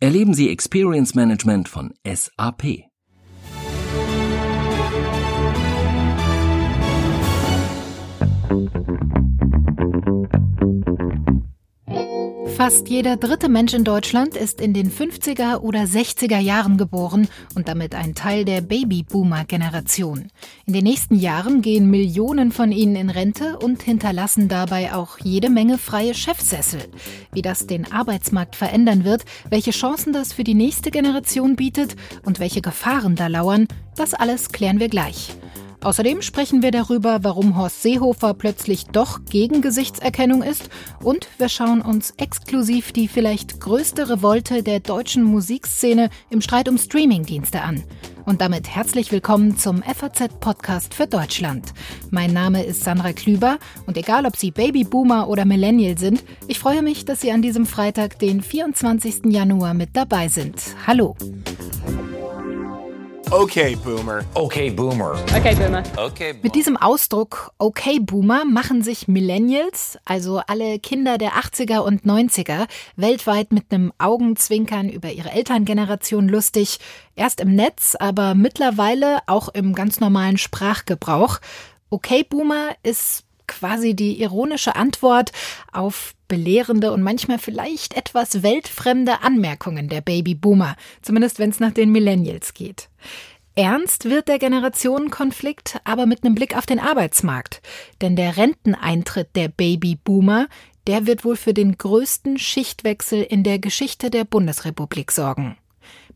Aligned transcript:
Erleben 0.00 0.34
Sie 0.34 0.50
Experience 0.50 1.14
Management 1.14 1.68
von 1.68 1.94
SAP. 2.04 2.93
Fast 12.64 12.88
jeder 12.88 13.18
dritte 13.18 13.50
Mensch 13.50 13.74
in 13.74 13.84
Deutschland 13.84 14.38
ist 14.38 14.58
in 14.58 14.72
den 14.72 14.90
50er 14.90 15.58
oder 15.58 15.80
60er 15.80 16.38
Jahren 16.38 16.78
geboren 16.78 17.28
und 17.54 17.68
damit 17.68 17.94
ein 17.94 18.14
Teil 18.14 18.46
der 18.46 18.62
Babyboomer-Generation. 18.62 20.28
In 20.64 20.72
den 20.72 20.84
nächsten 20.84 21.16
Jahren 21.16 21.60
gehen 21.60 21.90
Millionen 21.90 22.52
von 22.52 22.72
ihnen 22.72 22.96
in 22.96 23.10
Rente 23.10 23.58
und 23.58 23.82
hinterlassen 23.82 24.48
dabei 24.48 24.94
auch 24.94 25.18
jede 25.18 25.50
Menge 25.50 25.76
freie 25.76 26.14
Chefsessel. 26.14 26.80
Wie 27.34 27.42
das 27.42 27.66
den 27.66 27.92
Arbeitsmarkt 27.92 28.56
verändern 28.56 29.04
wird, 29.04 29.26
welche 29.50 29.72
Chancen 29.72 30.14
das 30.14 30.32
für 30.32 30.42
die 30.42 30.54
nächste 30.54 30.90
Generation 30.90 31.56
bietet 31.56 31.96
und 32.24 32.40
welche 32.40 32.62
Gefahren 32.62 33.14
da 33.14 33.26
lauern, 33.26 33.68
das 33.94 34.14
alles 34.14 34.52
klären 34.52 34.80
wir 34.80 34.88
gleich. 34.88 35.36
Außerdem 35.84 36.22
sprechen 36.22 36.62
wir 36.62 36.70
darüber, 36.70 37.24
warum 37.24 37.58
Horst 37.58 37.82
Seehofer 37.82 38.32
plötzlich 38.32 38.86
doch 38.86 39.26
gegen 39.26 39.60
Gesichtserkennung 39.60 40.42
ist 40.42 40.70
und 41.02 41.28
wir 41.36 41.50
schauen 41.50 41.82
uns 41.82 42.14
exklusiv 42.16 42.92
die 42.92 43.06
vielleicht 43.06 43.60
größte 43.60 44.08
Revolte 44.08 44.62
der 44.62 44.80
deutschen 44.80 45.24
Musikszene 45.24 46.08
im 46.30 46.40
Streit 46.40 46.70
um 46.70 46.78
Streamingdienste 46.78 47.60
an. 47.60 47.84
Und 48.24 48.40
damit 48.40 48.74
herzlich 48.74 49.12
willkommen 49.12 49.58
zum 49.58 49.82
FAZ-Podcast 49.82 50.94
für 50.94 51.06
Deutschland. 51.06 51.74
Mein 52.10 52.32
Name 52.32 52.64
ist 52.64 52.82
Sandra 52.82 53.12
Klüber 53.12 53.58
und 53.86 53.98
egal 53.98 54.24
ob 54.24 54.36
Sie 54.36 54.52
Babyboomer 54.52 55.28
oder 55.28 55.44
Millennial 55.44 55.98
sind, 55.98 56.24
ich 56.48 56.58
freue 56.58 56.80
mich, 56.80 57.04
dass 57.04 57.20
Sie 57.20 57.30
an 57.30 57.42
diesem 57.42 57.66
Freitag, 57.66 58.18
den 58.18 58.40
24. 58.40 59.26
Januar, 59.26 59.74
mit 59.74 59.90
dabei 59.92 60.28
sind. 60.28 60.62
Hallo. 60.86 61.14
Okay, 63.30 63.76
Boomer. 63.76 64.24
Okay, 64.34 64.70
Boomer. 64.70 65.16
Okay, 65.34 65.54
Boomer. 65.54 65.82
Okay, 65.96 66.32
Boomer. 66.32 66.42
Mit 66.42 66.54
diesem 66.54 66.76
Ausdruck 66.76 67.52
Okay 67.58 67.98
Boomer 67.98 68.44
machen 68.44 68.82
sich 68.82 69.08
Millennials, 69.08 69.98
also 70.04 70.40
alle 70.46 70.78
Kinder 70.78 71.18
der 71.18 71.32
80er 71.32 71.78
und 71.78 72.04
90er, 72.04 72.66
weltweit 72.96 73.52
mit 73.52 73.72
einem 73.72 73.92
Augenzwinkern 73.98 74.88
über 74.88 75.10
ihre 75.10 75.32
Elterngeneration 75.32 76.28
lustig. 76.28 76.78
Erst 77.16 77.40
im 77.40 77.54
Netz, 77.54 77.96
aber 77.98 78.34
mittlerweile 78.34 79.18
auch 79.26 79.48
im 79.48 79.74
ganz 79.74 80.00
normalen 80.00 80.38
Sprachgebrauch. 80.38 81.40
Okay 81.90 82.24
Boomer 82.28 82.74
ist 82.82 83.23
quasi 83.46 83.94
die 83.94 84.20
ironische 84.20 84.76
Antwort 84.76 85.32
auf 85.72 86.14
belehrende 86.28 86.92
und 86.92 87.02
manchmal 87.02 87.38
vielleicht 87.38 87.94
etwas 87.94 88.42
weltfremde 88.42 89.22
Anmerkungen 89.22 89.88
der 89.88 90.00
Babyboomer, 90.00 90.76
zumindest 91.02 91.38
wenn 91.38 91.50
es 91.50 91.60
nach 91.60 91.72
den 91.72 91.92
Millennials 91.92 92.54
geht. 92.54 92.88
Ernst 93.56 94.06
wird 94.06 94.26
der 94.26 94.40
Generationenkonflikt 94.40 95.80
aber 95.84 96.06
mit 96.06 96.24
einem 96.24 96.34
Blick 96.34 96.56
auf 96.56 96.66
den 96.66 96.80
Arbeitsmarkt. 96.80 97.62
Denn 98.00 98.16
der 98.16 98.36
Renteneintritt 98.36 99.36
der 99.36 99.48
Babyboomer, 99.48 100.48
der 100.88 101.06
wird 101.06 101.24
wohl 101.24 101.36
für 101.36 101.54
den 101.54 101.78
größten 101.78 102.38
Schichtwechsel 102.38 103.22
in 103.22 103.44
der 103.44 103.60
Geschichte 103.60 104.10
der 104.10 104.24
Bundesrepublik 104.24 105.12
sorgen. 105.12 105.56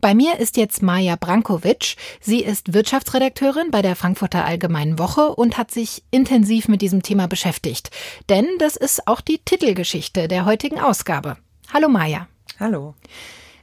Bei 0.01 0.15
mir 0.15 0.39
ist 0.39 0.57
jetzt 0.57 0.81
Maja 0.81 1.17
Brankovic. 1.17 1.97
Sie 2.21 2.45
ist 2.45 2.73
Wirtschaftsredakteurin 2.73 3.73
bei 3.73 3.83
der 3.83 3.97
Frankfurter 3.97 4.45
Allgemeinen 4.45 4.97
Woche 4.97 5.35
und 5.35 5.59
hat 5.59 5.73
sich 5.73 6.05
intensiv 6.13 6.69
mit 6.69 6.83
diesem 6.83 7.03
Thema 7.03 7.27
beschäftigt. 7.27 7.91
Denn 8.29 8.47
das 8.59 8.77
ist 8.77 9.09
auch 9.09 9.21
die 9.21 9.39
Titelgeschichte 9.39 10.29
der 10.29 10.45
heutigen 10.45 10.79
Ausgabe. 10.79 11.37
Hallo 11.73 11.89
Maja. 11.89 12.29
Hallo. 12.61 12.95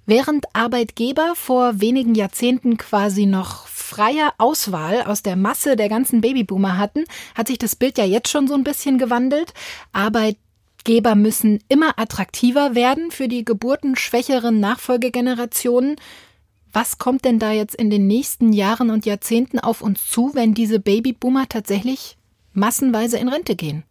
Während 0.05 0.45
Arbeitgeber 0.53 1.35
vor 1.35 1.79
wenigen 1.79 2.15
Jahrzehnten 2.15 2.77
quasi 2.77 3.25
noch 3.25 3.67
freie 3.67 4.29
Auswahl 4.37 5.03
aus 5.03 5.23
der 5.23 5.37
Masse 5.37 5.77
der 5.77 5.87
ganzen 5.87 6.19
Babyboomer 6.19 6.77
hatten, 6.77 7.05
hat 7.33 7.47
sich 7.47 7.59
das 7.59 7.77
Bild 7.77 7.97
ja 7.97 8.03
jetzt 8.03 8.29
schon 8.29 8.47
so 8.47 8.55
ein 8.55 8.65
bisschen 8.65 8.97
gewandelt. 8.97 9.53
Arbeit 9.93 10.35
Geber 10.85 11.15
müssen 11.15 11.63
immer 11.67 11.97
attraktiver 11.97 12.75
werden 12.75 13.09
für 13.09 13.27
die 13.27 13.43
geburtenschwächeren 13.43 14.59
Nachfolgegenerationen. 14.59 15.95
Was 16.75 16.97
kommt 16.97 17.23
denn 17.23 17.39
da 17.39 17.53
jetzt 17.53 17.73
in 17.73 17.89
den 17.89 18.05
nächsten 18.05 18.51
Jahren 18.51 18.89
und 18.89 19.05
Jahrzehnten 19.05 19.59
auf 19.59 19.81
uns 19.81 20.07
zu, 20.07 20.31
wenn 20.33 20.53
diese 20.53 20.81
Babyboomer 20.81 21.47
tatsächlich 21.47 22.17
massenweise 22.51 23.17
in 23.17 23.29
Rente 23.29 23.55
gehen? 23.55 23.85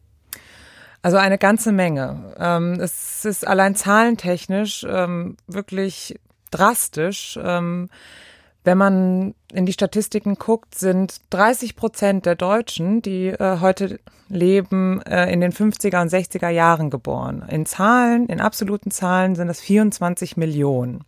Also 1.00 1.16
eine 1.16 1.38
ganze 1.38 1.72
Menge. 1.72 2.34
Ähm, 2.38 2.74
es 2.74 3.24
ist 3.24 3.46
allein 3.46 3.74
zahlentechnisch 3.74 4.84
ähm, 4.86 5.38
wirklich 5.46 6.20
drastisch. 6.50 7.38
Ähm, 7.42 7.88
wenn 8.64 8.76
man 8.76 9.34
in 9.50 9.64
die 9.64 9.72
Statistiken 9.72 10.34
guckt, 10.34 10.74
sind 10.74 11.22
30 11.30 11.76
Prozent 11.76 12.26
der 12.26 12.34
Deutschen, 12.34 13.00
die 13.00 13.28
äh, 13.28 13.60
heute 13.60 13.98
leben, 14.28 15.00
äh, 15.06 15.32
in 15.32 15.40
den 15.40 15.52
50er 15.52 16.02
und 16.02 16.12
60er 16.12 16.50
Jahren 16.50 16.90
geboren. 16.90 17.46
In 17.48 17.64
Zahlen, 17.64 18.26
in 18.26 18.42
absoluten 18.42 18.90
Zahlen 18.90 19.36
sind 19.36 19.48
das 19.48 19.60
24 19.60 20.36
Millionen. 20.36 21.02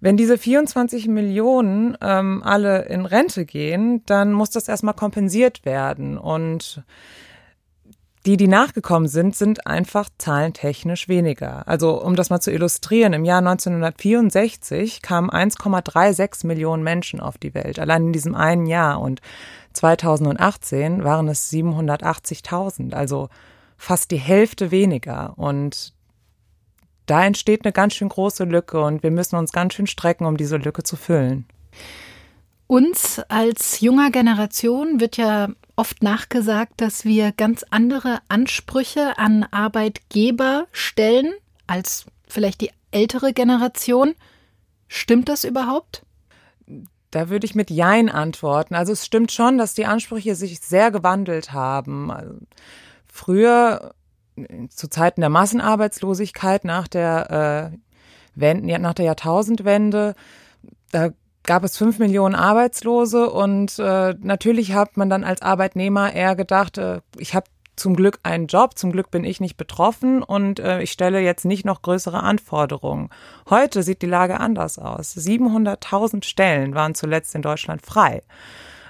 Wenn 0.00 0.16
diese 0.16 0.38
24 0.38 1.08
Millionen 1.08 1.96
ähm, 2.00 2.42
alle 2.44 2.84
in 2.84 3.04
Rente 3.04 3.44
gehen, 3.44 4.02
dann 4.06 4.32
muss 4.32 4.50
das 4.50 4.68
erstmal 4.68 4.94
kompensiert 4.94 5.64
werden. 5.64 6.16
Und 6.16 6.84
die, 8.26 8.36
die 8.36 8.46
nachgekommen 8.46 9.08
sind, 9.08 9.34
sind 9.34 9.66
einfach 9.66 10.08
zahlentechnisch 10.18 11.08
weniger. 11.08 11.66
Also 11.66 12.02
um 12.02 12.14
das 12.14 12.30
mal 12.30 12.40
zu 12.40 12.52
illustrieren, 12.52 13.12
im 13.12 13.24
Jahr 13.24 13.38
1964 13.38 15.02
kamen 15.02 15.30
1,36 15.30 16.46
Millionen 16.46 16.82
Menschen 16.82 17.20
auf 17.20 17.38
die 17.38 17.54
Welt, 17.54 17.78
allein 17.78 18.08
in 18.08 18.12
diesem 18.12 18.34
einen 18.34 18.66
Jahr. 18.66 19.00
Und 19.00 19.20
2018 19.72 21.04
waren 21.04 21.26
es 21.28 21.50
780.000, 21.50 22.92
also 22.92 23.30
fast 23.76 24.10
die 24.10 24.16
Hälfte 24.16 24.70
weniger. 24.70 25.32
Und 25.36 25.94
da 27.10 27.24
entsteht 27.24 27.64
eine 27.64 27.72
ganz 27.72 27.94
schön 27.94 28.08
große 28.08 28.44
Lücke 28.44 28.80
und 28.80 29.02
wir 29.02 29.10
müssen 29.10 29.36
uns 29.36 29.52
ganz 29.52 29.74
schön 29.74 29.86
strecken, 29.86 30.26
um 30.26 30.36
diese 30.36 30.56
Lücke 30.56 30.82
zu 30.82 30.96
füllen. 30.96 31.46
Uns 32.66 33.18
als 33.28 33.80
junger 33.80 34.10
Generation 34.10 35.00
wird 35.00 35.16
ja 35.16 35.48
oft 35.74 36.02
nachgesagt, 36.02 36.74
dass 36.76 37.04
wir 37.04 37.32
ganz 37.32 37.64
andere 37.70 38.18
Ansprüche 38.28 39.16
an 39.16 39.46
Arbeitgeber 39.50 40.66
stellen 40.72 41.32
als 41.66 42.04
vielleicht 42.28 42.60
die 42.60 42.70
ältere 42.90 43.32
Generation. 43.32 44.14
Stimmt 44.86 45.30
das 45.30 45.44
überhaupt? 45.44 46.04
Da 47.10 47.30
würde 47.30 47.46
ich 47.46 47.54
mit 47.54 47.70
Jein 47.70 48.10
antworten. 48.10 48.74
Also 48.74 48.92
es 48.92 49.06
stimmt 49.06 49.32
schon, 49.32 49.56
dass 49.56 49.72
die 49.72 49.86
Ansprüche 49.86 50.34
sich 50.34 50.60
sehr 50.60 50.90
gewandelt 50.90 51.52
haben. 51.52 52.10
Also 52.10 52.34
früher, 53.10 53.94
zu 54.70 54.88
Zeiten 54.88 55.20
der 55.20 55.30
Massenarbeitslosigkeit 55.30 56.64
nach 56.64 56.88
der, 56.88 57.72
äh, 57.72 57.78
Wende, 58.34 58.78
nach 58.78 58.94
der 58.94 59.06
Jahrtausendwende, 59.06 60.14
da 60.92 61.10
gab 61.42 61.64
es 61.64 61.76
fünf 61.76 61.98
Millionen 61.98 62.34
Arbeitslose 62.34 63.30
und 63.30 63.78
äh, 63.78 64.14
natürlich 64.20 64.74
hat 64.74 64.96
man 64.96 65.08
dann 65.08 65.24
als 65.24 65.42
Arbeitnehmer 65.42 66.12
eher 66.12 66.36
gedacht, 66.36 66.78
äh, 66.78 67.00
ich 67.16 67.34
habe 67.34 67.46
zum 67.78 67.96
Glück 67.96 68.18
einen 68.22 68.48
Job, 68.48 68.76
zum 68.76 68.92
Glück 68.92 69.10
bin 69.10 69.24
ich 69.24 69.40
nicht 69.40 69.56
betroffen 69.56 70.22
und 70.22 70.60
äh, 70.60 70.82
ich 70.82 70.92
stelle 70.92 71.20
jetzt 71.20 71.44
nicht 71.44 71.64
noch 71.64 71.82
größere 71.82 72.22
Anforderungen. 72.22 73.08
Heute 73.48 73.82
sieht 73.82 74.02
die 74.02 74.06
Lage 74.06 74.40
anders 74.40 74.78
aus. 74.78 75.16
700.000 75.16 76.24
Stellen 76.24 76.74
waren 76.74 76.94
zuletzt 76.94 77.34
in 77.34 77.42
Deutschland 77.42 77.82
frei. 77.82 78.22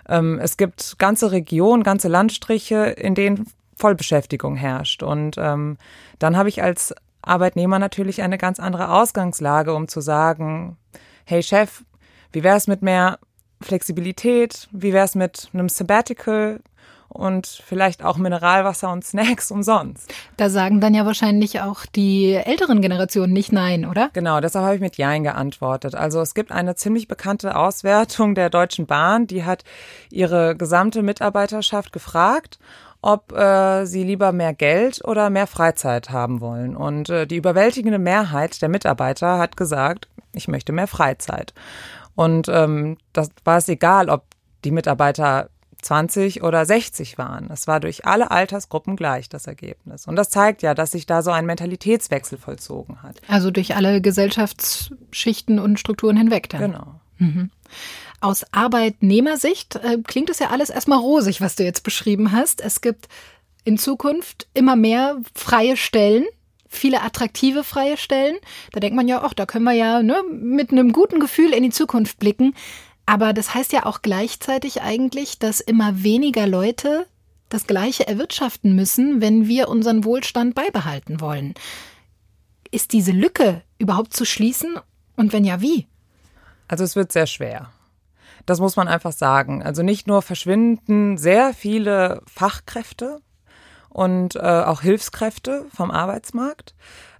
Ähm, 0.08 0.40
es 0.42 0.56
gibt 0.56 0.98
ganze 0.98 1.30
Regionen, 1.30 1.82
ganze 1.82 2.08
Landstriche, 2.08 2.86
in 2.86 3.14
denen 3.14 3.46
Vollbeschäftigung 3.78 4.56
herrscht. 4.56 5.02
Und 5.02 5.36
ähm, 5.38 5.78
dann 6.18 6.36
habe 6.36 6.48
ich 6.48 6.62
als 6.62 6.94
Arbeitnehmer 7.22 7.78
natürlich 7.78 8.22
eine 8.22 8.38
ganz 8.38 8.60
andere 8.60 8.90
Ausgangslage, 8.90 9.74
um 9.74 9.88
zu 9.88 10.00
sagen, 10.00 10.76
hey 11.24 11.42
Chef, 11.42 11.84
wie 12.32 12.42
wäre 12.42 12.56
es 12.56 12.66
mit 12.66 12.82
mehr 12.82 13.18
Flexibilität? 13.60 14.68
Wie 14.72 14.92
wäre 14.92 15.04
es 15.04 15.14
mit 15.14 15.48
einem 15.52 15.68
Sabbatical? 15.68 16.60
und 17.08 17.46
vielleicht 17.46 18.04
auch 18.04 18.16
Mineralwasser 18.16 18.92
und 18.92 19.04
Snacks 19.04 19.50
umsonst. 19.50 20.12
Da 20.36 20.50
sagen 20.50 20.80
dann 20.80 20.94
ja 20.94 21.06
wahrscheinlich 21.06 21.60
auch 21.60 21.86
die 21.86 22.34
älteren 22.34 22.82
Generationen 22.82 23.32
nicht 23.32 23.50
Nein, 23.50 23.86
oder? 23.86 24.10
Genau, 24.12 24.40
deshalb 24.40 24.64
habe 24.64 24.74
ich 24.74 24.80
mit 24.80 24.98
Jein 24.98 25.22
geantwortet. 25.24 25.94
Also 25.94 26.20
es 26.20 26.34
gibt 26.34 26.52
eine 26.52 26.74
ziemlich 26.74 27.08
bekannte 27.08 27.56
Auswertung 27.56 28.34
der 28.34 28.50
Deutschen 28.50 28.86
Bahn, 28.86 29.26
die 29.26 29.44
hat 29.44 29.64
ihre 30.10 30.54
gesamte 30.54 31.02
Mitarbeiterschaft 31.02 31.92
gefragt 31.92 32.58
ob 33.00 33.32
äh, 33.32 33.86
sie 33.86 34.02
lieber 34.02 34.32
mehr 34.32 34.54
Geld 34.54 35.04
oder 35.04 35.30
mehr 35.30 35.46
Freizeit 35.46 36.10
haben 36.10 36.40
wollen. 36.40 36.76
Und 36.76 37.08
äh, 37.08 37.26
die 37.26 37.36
überwältigende 37.36 37.98
Mehrheit 37.98 38.60
der 38.60 38.68
Mitarbeiter 38.68 39.38
hat 39.38 39.56
gesagt, 39.56 40.08
ich 40.32 40.48
möchte 40.48 40.72
mehr 40.72 40.88
Freizeit. 40.88 41.54
Und 42.14 42.48
ähm, 42.48 42.98
das 43.12 43.30
war 43.44 43.58
es 43.58 43.68
egal, 43.68 44.08
ob 44.08 44.24
die 44.64 44.72
Mitarbeiter 44.72 45.48
20 45.82 46.42
oder 46.42 46.66
60 46.66 47.18
waren. 47.18 47.48
Es 47.52 47.68
war 47.68 47.78
durch 47.78 48.04
alle 48.04 48.30
Altersgruppen 48.32 48.96
gleich 48.96 49.28
das 49.28 49.46
Ergebnis. 49.46 50.06
Und 50.06 50.16
das 50.16 50.28
zeigt 50.30 50.62
ja, 50.62 50.74
dass 50.74 50.90
sich 50.90 51.06
da 51.06 51.22
so 51.22 51.30
ein 51.30 51.46
Mentalitätswechsel 51.46 52.36
vollzogen 52.36 53.02
hat. 53.02 53.20
Also 53.28 53.52
durch 53.52 53.76
alle 53.76 54.00
Gesellschaftsschichten 54.00 55.60
und 55.60 55.78
Strukturen 55.78 56.16
hinweg 56.16 56.48
dann. 56.48 56.60
Genau. 56.60 57.00
Mhm. 57.18 57.50
Aus 58.20 58.44
Arbeitnehmersicht 58.52 59.76
äh, 59.76 59.98
klingt 60.04 60.30
es 60.30 60.40
ja 60.40 60.50
alles 60.50 60.70
erstmal 60.70 60.98
rosig, 60.98 61.40
was 61.40 61.56
du 61.56 61.64
jetzt 61.64 61.82
beschrieben 61.84 62.32
hast. 62.32 62.60
Es 62.60 62.80
gibt 62.80 63.08
in 63.64 63.78
Zukunft 63.78 64.48
immer 64.54 64.76
mehr 64.76 65.20
freie 65.34 65.76
Stellen, 65.76 66.24
viele 66.68 67.02
attraktive 67.02 67.64
freie 67.64 67.96
Stellen. 67.96 68.36
Da 68.72 68.80
denkt 68.80 68.96
man 68.96 69.08
ja, 69.08 69.22
ach, 69.22 69.34
da 69.34 69.46
können 69.46 69.64
wir 69.64 69.72
ja 69.72 70.02
ne, 70.02 70.22
mit 70.30 70.72
einem 70.72 70.92
guten 70.92 71.20
Gefühl 71.20 71.52
in 71.52 71.62
die 71.62 71.70
Zukunft 71.70 72.18
blicken. 72.18 72.54
Aber 73.06 73.32
das 73.32 73.54
heißt 73.54 73.72
ja 73.72 73.86
auch 73.86 74.02
gleichzeitig 74.02 74.82
eigentlich, 74.82 75.38
dass 75.38 75.60
immer 75.60 76.02
weniger 76.02 76.46
Leute 76.46 77.06
das 77.48 77.66
Gleiche 77.66 78.06
erwirtschaften 78.06 78.74
müssen, 78.74 79.20
wenn 79.20 79.48
wir 79.48 79.68
unseren 79.68 80.04
Wohlstand 80.04 80.54
beibehalten 80.54 81.20
wollen. 81.20 81.54
Ist 82.70 82.92
diese 82.92 83.12
Lücke 83.12 83.62
überhaupt 83.78 84.12
zu 84.12 84.26
schließen? 84.26 84.76
Und 85.16 85.32
wenn 85.32 85.44
ja, 85.44 85.62
wie? 85.62 85.86
Also 86.68 86.84
es 86.84 86.96
wird 86.96 87.12
sehr 87.12 87.26
schwer. 87.26 87.70
Das 88.48 88.60
muss 88.60 88.76
man 88.76 88.88
einfach 88.88 89.12
sagen. 89.12 89.62
Also 89.62 89.82
nicht 89.82 90.06
nur 90.06 90.22
verschwinden 90.22 91.18
sehr 91.18 91.52
viele 91.52 92.22
Fachkräfte 92.26 93.20
und 93.90 94.36
äh, 94.36 94.38
auch 94.38 94.80
Hilfskräfte 94.80 95.66
vom 95.74 95.90
Arbeitsmarkt, 95.90 96.74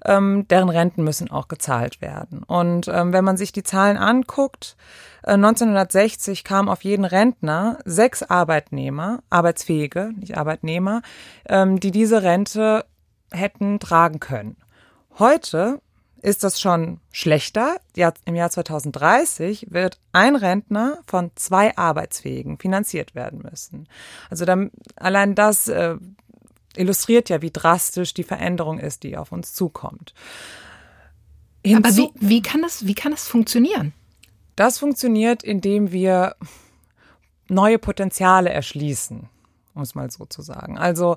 ähm, 0.07 0.47
deren 0.49 0.71
Renten 0.71 1.05
müssen 1.05 1.31
auch 1.31 1.49
gezahlt 1.49 2.01
werden. 2.01 2.43
Und 2.45 2.89
ähm, 2.89 3.13
wenn 3.13 3.25
man 3.25 3.37
sich 3.37 3.53
die 3.53 3.63
Zahlen 3.63 3.99
anguckt, 3.99 4.77
äh, 5.23 5.33
1960 5.33 6.45
kamen 6.45 6.71
auf 6.71 6.83
jeden 6.83 7.05
Rentner 7.05 7.79
sechs 7.85 8.23
Arbeitnehmer, 8.23 9.21
Arbeitsfähige, 9.29 10.13
nicht 10.17 10.39
Arbeitnehmer, 10.39 11.03
ähm, 11.47 11.79
die 11.79 11.91
diese 11.91 12.23
Rente 12.23 12.87
hätten 13.33 13.81
tragen 13.81 14.19
können. 14.19 14.57
Heute 15.19 15.83
ist 16.23 16.45
das 16.45 16.61
schon 16.61 17.01
schlechter. 17.13 17.77
Im 18.25 18.35
Jahr 18.35 18.51
2030 18.51 19.69
wird 19.71 19.99
ein 20.13 20.37
Rentner 20.37 20.99
von 21.07 21.31
zwei 21.35 21.77
Arbeitsfähigen 21.77 22.59
finanziert 22.59 23.15
werden 23.15 23.41
müssen. 23.49 23.89
Also 24.31 24.45
dann, 24.45 24.71
allein 24.97 25.35
das 25.35 25.69
äh, 25.69 25.97
illustriert 26.77 27.29
ja, 27.29 27.43
wie 27.43 27.51
drastisch 27.51 28.15
die 28.15 28.25
Veränderung 28.25 28.79
ist, 28.79 29.03
die 29.03 29.17
auf 29.17 29.33
uns 29.33 29.55
zukommt. 29.55 30.15
Hinzu 31.65 31.89
Aber 31.89 31.97
wie, 31.97 32.29
wie, 32.29 32.43
kann 32.43 32.63
das, 32.63 32.87
wie 32.87 32.95
kann 32.95 33.13
das 33.13 33.29
funktionieren? 33.29 33.93
Das 34.57 34.79
funktioniert, 34.79 35.43
indem 35.43 35.93
wir 35.93 36.37
neue 37.49 37.79
Potenziale 37.79 38.51
erschließen, 38.51 39.29
um 39.75 39.83
es 39.83 39.95
mal 39.95 40.11
so 40.11 40.27
zu 40.27 40.43
sagen. 40.43 40.79
Also 40.79 41.17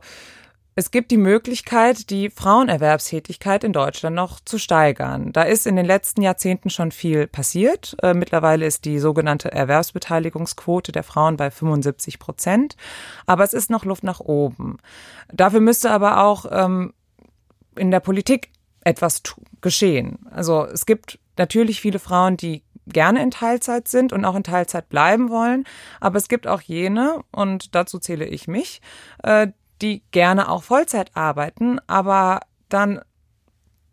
es 0.82 0.90
gibt 0.90 1.12
die 1.12 1.18
Möglichkeit, 1.18 2.10
die 2.10 2.32
Frauenerwerbstätigkeit 2.32 3.64
in 3.64 3.72
Deutschland 3.72 4.16
noch 4.16 4.40
zu 4.40 4.58
steigern. 4.58 5.32
Da 5.32 5.44
ist 5.44 5.68
in 5.68 5.76
den 5.76 5.86
letzten 5.86 6.24
Jahrzehnten 6.24 6.72
schon 6.72 6.92
viel 6.92 7.28
passiert. 7.28 7.96
Äh, 8.02 8.16
mittlerweile 8.16 8.66
ist 8.66 8.86
die 8.86 8.98
sogenannte 8.98 9.52
Erwerbsbeteiligungsquote 9.52 10.92
der 10.92 11.04
Frauen 11.04 11.38
bei 11.38 11.52
75 11.52 12.18
Prozent. 12.18 12.78
Aber 13.28 13.44
es 13.44 13.54
ist 13.54 13.70
noch 13.70 13.86
Luft 13.86 14.04
nach 14.04 14.22
oben. 14.22 14.80
Dafür 15.32 15.60
müsste 15.60 15.92
aber 15.92 16.24
auch 16.24 16.48
ähm, 16.50 16.96
in 17.78 17.92
der 17.92 18.00
Politik 18.00 18.50
etwas 18.84 19.22
geschehen. 19.62 20.18
Also 20.32 20.66
es 20.66 20.88
gibt 20.88 21.20
natürlich 21.38 21.80
viele 21.80 22.00
Frauen, 22.00 22.38
die 22.38 22.64
gerne 22.88 23.22
in 23.22 23.30
Teilzeit 23.30 23.88
sind 23.88 24.14
und 24.14 24.26
auch 24.26 24.36
in 24.36 24.44
Teilzeit 24.44 24.90
bleiben 24.90 25.30
wollen. 25.30 25.66
Aber 26.00 26.18
es 26.18 26.28
gibt 26.28 26.48
auch 26.48 26.62
jene, 26.62 27.20
und 27.32 27.76
dazu 27.76 28.00
zähle 28.00 28.26
ich 28.26 28.48
mich, 28.48 28.82
äh, 29.22 29.50
die 29.82 30.04
gerne 30.12 30.50
auch 30.50 30.64
Vollzeit 30.64 31.12
arbeiten, 31.16 31.80
aber 31.88 32.42
dann 32.70 33.02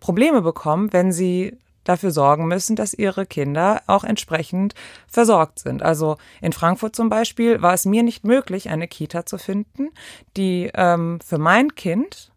Probleme 0.00 0.43
bekommen, 0.43 0.93
wenn 0.93 1.12
sie 1.12 1.58
dafür 1.85 2.11
sorgen 2.11 2.46
müssen, 2.46 2.76
dass 2.76 2.93
ihre 2.93 3.25
Kinder 3.25 3.81
auch 3.87 4.05
entsprechend 4.05 4.75
versorgt 5.06 5.58
sind. 5.58 5.82
Also 5.82 6.19
in 6.43 6.52
Frankfurt 6.52 6.94
zum 6.94 7.08
Beispiel 7.08 7.62
war 7.62 7.73
es 7.73 7.87
mir 7.87 8.02
nicht 8.02 8.25
möglich, 8.25 8.69
eine 8.69 8.87
Kita 8.87 9.25
zu 9.25 9.38
finden, 9.38 9.88
die 10.37 10.70
ähm, 10.75 11.19
für 11.25 11.38
mein 11.38 11.75
Kind 11.75 12.31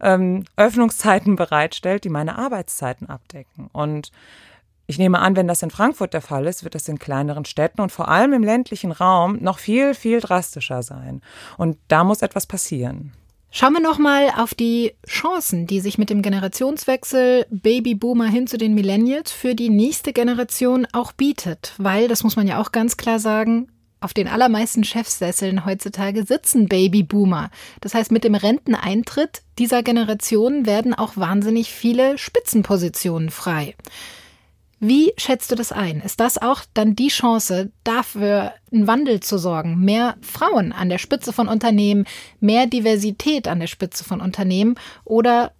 ähm, 0.00 0.44
Öffnungszeiten 0.56 1.36
bereitstellt, 1.36 2.04
die 2.04 2.10
meine 2.10 2.36
Arbeitszeiten 2.36 3.08
abdecken. 3.08 3.70
Und 3.72 4.12
ich 4.90 4.98
nehme 4.98 5.20
an, 5.20 5.36
wenn 5.36 5.48
das 5.48 5.62
in 5.62 5.70
Frankfurt 5.70 6.12
der 6.14 6.20
Fall 6.20 6.46
ist, 6.46 6.64
wird 6.64 6.74
das 6.74 6.88
in 6.88 6.98
kleineren 6.98 7.44
Städten 7.44 7.80
und 7.80 7.92
vor 7.92 8.08
allem 8.08 8.32
im 8.32 8.42
ländlichen 8.42 8.92
Raum 8.92 9.38
noch 9.40 9.58
viel, 9.58 9.94
viel 9.94 10.20
drastischer 10.20 10.82
sein. 10.82 11.22
Und 11.56 11.78
da 11.88 12.04
muss 12.04 12.22
etwas 12.22 12.46
passieren. 12.46 13.12
Schauen 13.52 13.72
wir 13.72 13.80
nochmal 13.80 14.32
auf 14.36 14.52
die 14.54 14.92
Chancen, 15.08 15.66
die 15.66 15.80
sich 15.80 15.96
mit 15.96 16.10
dem 16.10 16.22
Generationswechsel 16.22 17.46
Babyboomer 17.50 18.26
hin 18.26 18.46
zu 18.46 18.58
den 18.58 18.74
Millennials 18.74 19.30
für 19.32 19.54
die 19.54 19.70
nächste 19.70 20.12
Generation 20.12 20.86
auch 20.92 21.12
bietet. 21.12 21.74
Weil, 21.78 22.08
das 22.08 22.22
muss 22.24 22.36
man 22.36 22.46
ja 22.46 22.60
auch 22.60 22.72
ganz 22.72 22.96
klar 22.96 23.18
sagen, 23.20 23.68
auf 24.00 24.14
den 24.14 24.28
allermeisten 24.28 24.82
Chefsesseln 24.82 25.66
heutzutage 25.66 26.24
sitzen 26.24 26.68
Babyboomer. 26.68 27.50
Das 27.80 27.94
heißt, 27.94 28.10
mit 28.10 28.24
dem 28.24 28.34
Renteneintritt 28.34 29.42
dieser 29.58 29.82
Generation 29.82 30.66
werden 30.66 30.94
auch 30.94 31.16
wahnsinnig 31.16 31.72
viele 31.72 32.18
Spitzenpositionen 32.18 33.30
frei. 33.30 33.74
Wie 34.82 35.12
schätzt 35.18 35.50
du 35.50 35.56
das 35.56 35.72
ein? 35.72 36.00
Ist 36.00 36.20
das 36.20 36.38
auch 36.38 36.62
dann 36.72 36.96
die 36.96 37.08
Chance, 37.08 37.70
dafür 37.84 38.54
einen 38.72 38.86
Wandel 38.86 39.20
zu 39.20 39.36
sorgen? 39.36 39.78
Mehr 39.78 40.16
Frauen 40.22 40.72
an 40.72 40.88
der 40.88 40.96
Spitze 40.96 41.34
von 41.34 41.48
Unternehmen, 41.48 42.06
mehr 42.40 42.66
Diversität 42.66 43.46
an 43.46 43.60
der 43.60 43.66
Spitze 43.66 44.04
von 44.04 44.22
Unternehmen? 44.22 44.76
Oder 45.04 45.52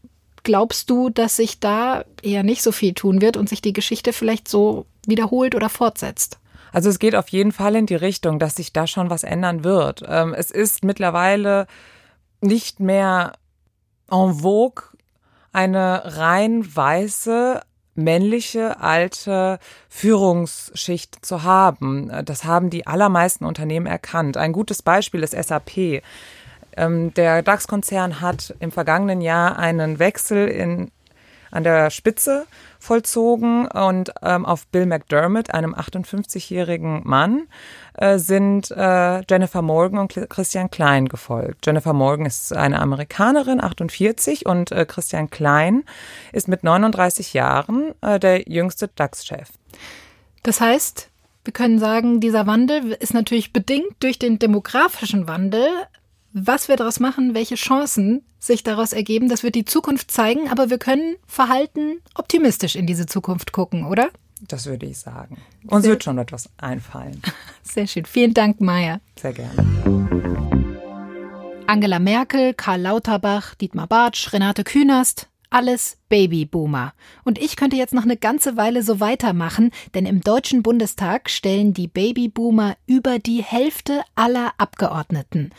glaubst 0.42 0.88
du, 0.88 1.10
dass 1.10 1.36
sich 1.36 1.60
da 1.60 2.04
eher 2.22 2.42
nicht 2.42 2.62
so 2.62 2.72
viel 2.72 2.94
tun 2.94 3.20
wird 3.20 3.36
und 3.36 3.46
sich 3.46 3.60
die 3.60 3.74
Geschichte 3.74 4.14
vielleicht 4.14 4.48
so 4.48 4.86
wiederholt 5.06 5.54
oder 5.54 5.68
fortsetzt? 5.68 6.38
Also 6.72 6.88
es 6.88 6.98
geht 6.98 7.14
auf 7.14 7.28
jeden 7.28 7.52
Fall 7.52 7.76
in 7.76 7.84
die 7.84 7.96
Richtung, 7.96 8.38
dass 8.38 8.54
sich 8.54 8.72
da 8.72 8.86
schon 8.86 9.10
was 9.10 9.22
ändern 9.22 9.64
wird. 9.64 10.02
Ähm, 10.08 10.32
es 10.32 10.50
ist 10.50 10.82
mittlerweile 10.82 11.66
nicht 12.40 12.80
mehr 12.80 13.34
en 14.10 14.34
vogue, 14.40 14.84
eine 15.52 16.16
rein 16.16 16.64
weiße, 16.64 17.60
männliche 18.02 18.80
alte 18.80 19.58
Führungsschicht 19.88 21.24
zu 21.24 21.42
haben. 21.42 22.10
Das 22.24 22.44
haben 22.44 22.70
die 22.70 22.86
allermeisten 22.86 23.44
Unternehmen 23.44 23.86
erkannt. 23.86 24.36
Ein 24.36 24.52
gutes 24.52 24.82
Beispiel 24.82 25.22
ist 25.22 25.34
SAP. 25.34 26.02
Ähm, 26.76 27.12
der 27.14 27.42
DAX-Konzern 27.42 28.20
hat 28.20 28.54
im 28.60 28.72
vergangenen 28.72 29.20
Jahr 29.20 29.58
einen 29.58 29.98
Wechsel 29.98 30.48
in, 30.48 30.90
an 31.50 31.64
der 31.64 31.90
Spitze 31.90 32.46
vollzogen 32.78 33.66
und 33.66 34.12
ähm, 34.22 34.46
auf 34.46 34.66
Bill 34.68 34.86
McDermott, 34.86 35.50
einem 35.50 35.74
58-jährigen 35.74 37.02
Mann, 37.04 37.46
äh, 37.94 38.18
sind 38.18 38.70
äh, 38.70 39.22
Jennifer 39.28 39.62
Morgan 39.62 39.98
und 39.98 40.14
Christian 40.30 40.70
Klein 40.70 41.08
gefolgt. 41.08 41.66
Jennifer 41.66 41.92
Morgan 41.92 42.26
ist 42.26 42.52
eine 42.54 42.80
Amerikanerin, 42.80 43.60
48, 43.62 44.46
und 44.46 44.72
äh, 44.72 44.86
Christian 44.86 45.28
Klein 45.30 45.84
ist 46.32 46.48
mit 46.48 46.64
39 46.64 47.34
Jahren 47.34 47.94
äh, 48.00 48.18
der 48.18 48.48
jüngste 48.48 48.88
DAX-Chef. 48.88 49.48
Das 50.42 50.60
heißt, 50.60 51.10
wir 51.44 51.52
können 51.52 51.78
sagen, 51.78 52.20
dieser 52.20 52.46
Wandel 52.46 52.92
ist 52.92 53.14
natürlich 53.14 53.52
bedingt 53.52 53.94
durch 54.00 54.18
den 54.18 54.38
demografischen 54.38 55.26
Wandel, 55.26 55.66
was 56.32 56.68
wir 56.68 56.76
daraus 56.76 57.00
machen, 57.00 57.34
welche 57.34 57.56
Chancen 57.56 58.22
sich 58.38 58.62
daraus 58.62 58.92
ergeben, 58.92 59.28
das 59.28 59.42
wird 59.42 59.54
die 59.54 59.64
Zukunft 59.64 60.10
zeigen, 60.10 60.48
aber 60.48 60.70
wir 60.70 60.78
können 60.78 61.16
verhalten 61.26 62.00
optimistisch 62.14 62.76
in 62.76 62.86
diese 62.86 63.06
Zukunft 63.06 63.52
gucken, 63.52 63.84
oder? 63.84 64.10
Das 64.48 64.66
würde 64.66 64.86
ich 64.86 64.98
sagen. 64.98 65.36
Uns 65.66 65.82
Sehr 65.82 65.92
wird 65.92 66.04
schon 66.04 66.18
etwas 66.18 66.48
einfallen. 66.56 67.20
Sehr 67.62 67.86
schön. 67.86 68.06
Vielen 68.06 68.32
Dank, 68.32 68.60
Maya. 68.60 69.00
Sehr 69.20 69.32
gerne. 69.32 69.52
Angela 71.66 71.98
Merkel, 71.98 72.54
Karl 72.54 72.80
Lauterbach, 72.80 73.54
Dietmar 73.54 73.86
Bartsch, 73.86 74.32
Renate 74.32 74.64
Künast, 74.64 75.28
alles 75.50 75.98
Babyboomer. 76.08 76.94
Und 77.24 77.38
ich 77.38 77.56
könnte 77.56 77.76
jetzt 77.76 77.92
noch 77.92 78.04
eine 78.04 78.16
ganze 78.16 78.56
Weile 78.56 78.82
so 78.82 78.98
weitermachen, 78.98 79.70
denn 79.94 80.06
im 80.06 80.20
Deutschen 80.20 80.62
Bundestag 80.62 81.28
stellen 81.28 81.74
die 81.74 81.88
Babyboomer 81.88 82.76
über 82.86 83.18
die 83.18 83.42
Hälfte 83.42 84.02
aller 84.14 84.52
Abgeordneten. 84.58 85.50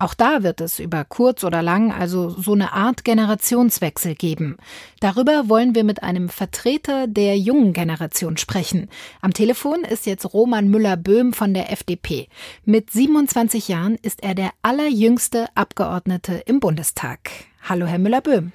Auch 0.00 0.14
da 0.14 0.44
wird 0.44 0.60
es 0.60 0.78
über 0.78 1.04
kurz 1.04 1.42
oder 1.42 1.60
lang 1.60 1.92
also 1.92 2.30
so 2.30 2.52
eine 2.52 2.72
Art 2.72 3.04
Generationswechsel 3.04 4.14
geben. 4.14 4.56
Darüber 5.00 5.48
wollen 5.48 5.74
wir 5.74 5.82
mit 5.82 6.04
einem 6.04 6.28
Vertreter 6.28 7.08
der 7.08 7.36
jungen 7.36 7.72
Generation 7.72 8.36
sprechen. 8.36 8.88
Am 9.22 9.34
Telefon 9.34 9.82
ist 9.82 10.06
jetzt 10.06 10.32
Roman 10.32 10.68
Müller-Böhm 10.68 11.32
von 11.32 11.52
der 11.52 11.72
FDP. 11.72 12.28
Mit 12.64 12.90
27 12.90 13.66
Jahren 13.66 13.96
ist 14.00 14.22
er 14.22 14.36
der 14.36 14.50
allerjüngste 14.62 15.46
Abgeordnete 15.56 16.42
im 16.46 16.60
Bundestag. 16.60 17.30
Hallo, 17.68 17.86
Herr 17.86 17.98
Müller-Böhm. 17.98 18.52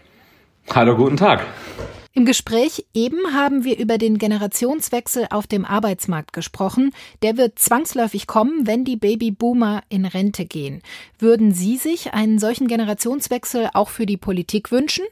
Hallo, 0.73 0.95
guten 0.95 1.17
Tag. 1.17 1.41
Im 2.15 2.25
Gespräch 2.25 2.86
eben 2.93 3.34
haben 3.34 3.63
wir 3.63 3.79
über 3.79 3.98
den 3.98 4.20
Generationswechsel 4.20 5.25
auf 5.32 5.48
dem 5.48 5.65
Arbeitsmarkt 5.65 6.32
gesprochen. 6.32 6.91
Der 7.24 7.38
wird 7.38 7.58
zwangsläufig 7.58 8.27
kommen, 8.27 8.67
wenn 8.67 8.86
die 8.86 8.98
Babyboomer 8.98 9.82
in 9.89 10.05
Rente 10.05 10.46
gehen. 10.46 10.84
Würden 11.17 11.53
Sie 11.53 11.77
sich 11.77 12.13
einen 12.13 12.38
solchen 12.38 12.67
Generationswechsel 12.67 13.72
auch 13.74 13.89
für 13.89 14.05
die 14.05 14.17
Politik 14.17 14.72
wünschen? 14.72 15.05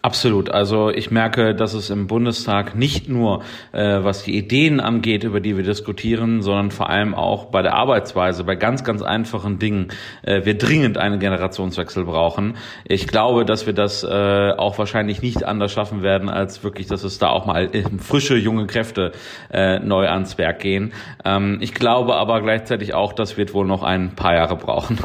Absolut. 0.00 0.50
Also 0.50 0.90
ich 0.90 1.10
merke, 1.10 1.54
dass 1.54 1.74
es 1.74 1.90
im 1.90 2.06
Bundestag 2.06 2.76
nicht 2.76 3.08
nur, 3.08 3.42
äh, 3.72 4.02
was 4.02 4.22
die 4.22 4.36
Ideen 4.36 4.80
angeht, 4.80 5.24
über 5.24 5.40
die 5.40 5.56
wir 5.56 5.64
diskutieren, 5.64 6.40
sondern 6.42 6.70
vor 6.70 6.88
allem 6.88 7.14
auch 7.14 7.46
bei 7.46 7.62
der 7.62 7.74
Arbeitsweise, 7.74 8.44
bei 8.44 8.54
ganz, 8.54 8.84
ganz 8.84 9.02
einfachen 9.02 9.58
Dingen, 9.58 9.88
äh, 10.22 10.44
wir 10.44 10.56
dringend 10.56 10.98
einen 10.98 11.18
Generationswechsel 11.18 12.04
brauchen. 12.04 12.56
Ich 12.84 13.08
glaube, 13.08 13.44
dass 13.44 13.66
wir 13.66 13.72
das 13.72 14.04
äh, 14.04 14.52
auch 14.56 14.78
wahrscheinlich 14.78 15.22
nicht 15.22 15.44
anders 15.44 15.72
schaffen 15.72 16.02
werden, 16.02 16.28
als 16.28 16.62
wirklich, 16.62 16.86
dass 16.86 17.02
es 17.02 17.18
da 17.18 17.30
auch 17.30 17.46
mal 17.46 17.74
äh, 17.74 17.84
frische, 17.98 18.36
junge 18.36 18.66
Kräfte 18.66 19.12
äh, 19.50 19.78
neu 19.80 20.08
ans 20.08 20.38
Werk 20.38 20.60
gehen. 20.60 20.92
Ähm, 21.24 21.58
ich 21.60 21.74
glaube 21.74 22.14
aber 22.14 22.40
gleichzeitig 22.40 22.94
auch, 22.94 23.12
das 23.12 23.36
wird 23.36 23.52
wohl 23.52 23.66
noch 23.66 23.82
ein 23.82 24.14
paar 24.14 24.34
Jahre 24.34 24.56
brauchen. 24.56 24.98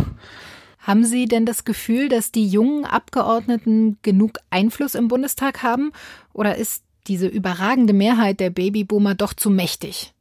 Haben 0.84 1.06
Sie 1.06 1.28
denn 1.28 1.46
das 1.46 1.63
Gefühl, 1.63 2.10
dass 2.10 2.34
die 2.34 2.46
jungen 2.46 2.84
Abgeordneten 2.84 3.98
genug 4.02 4.40
Einfluss 4.50 4.96
im 4.96 5.08
Bundestag 5.08 5.63
haben? 5.63 5.94
Oder 6.34 6.58
ist 6.58 6.84
diese 7.08 7.28
überragende 7.28 7.94
Mehrheit 7.94 8.42
der 8.42 8.50
Babyboomer 8.50 9.16
doch 9.16 9.34
zu 9.34 9.50
mächtig? 9.50 10.12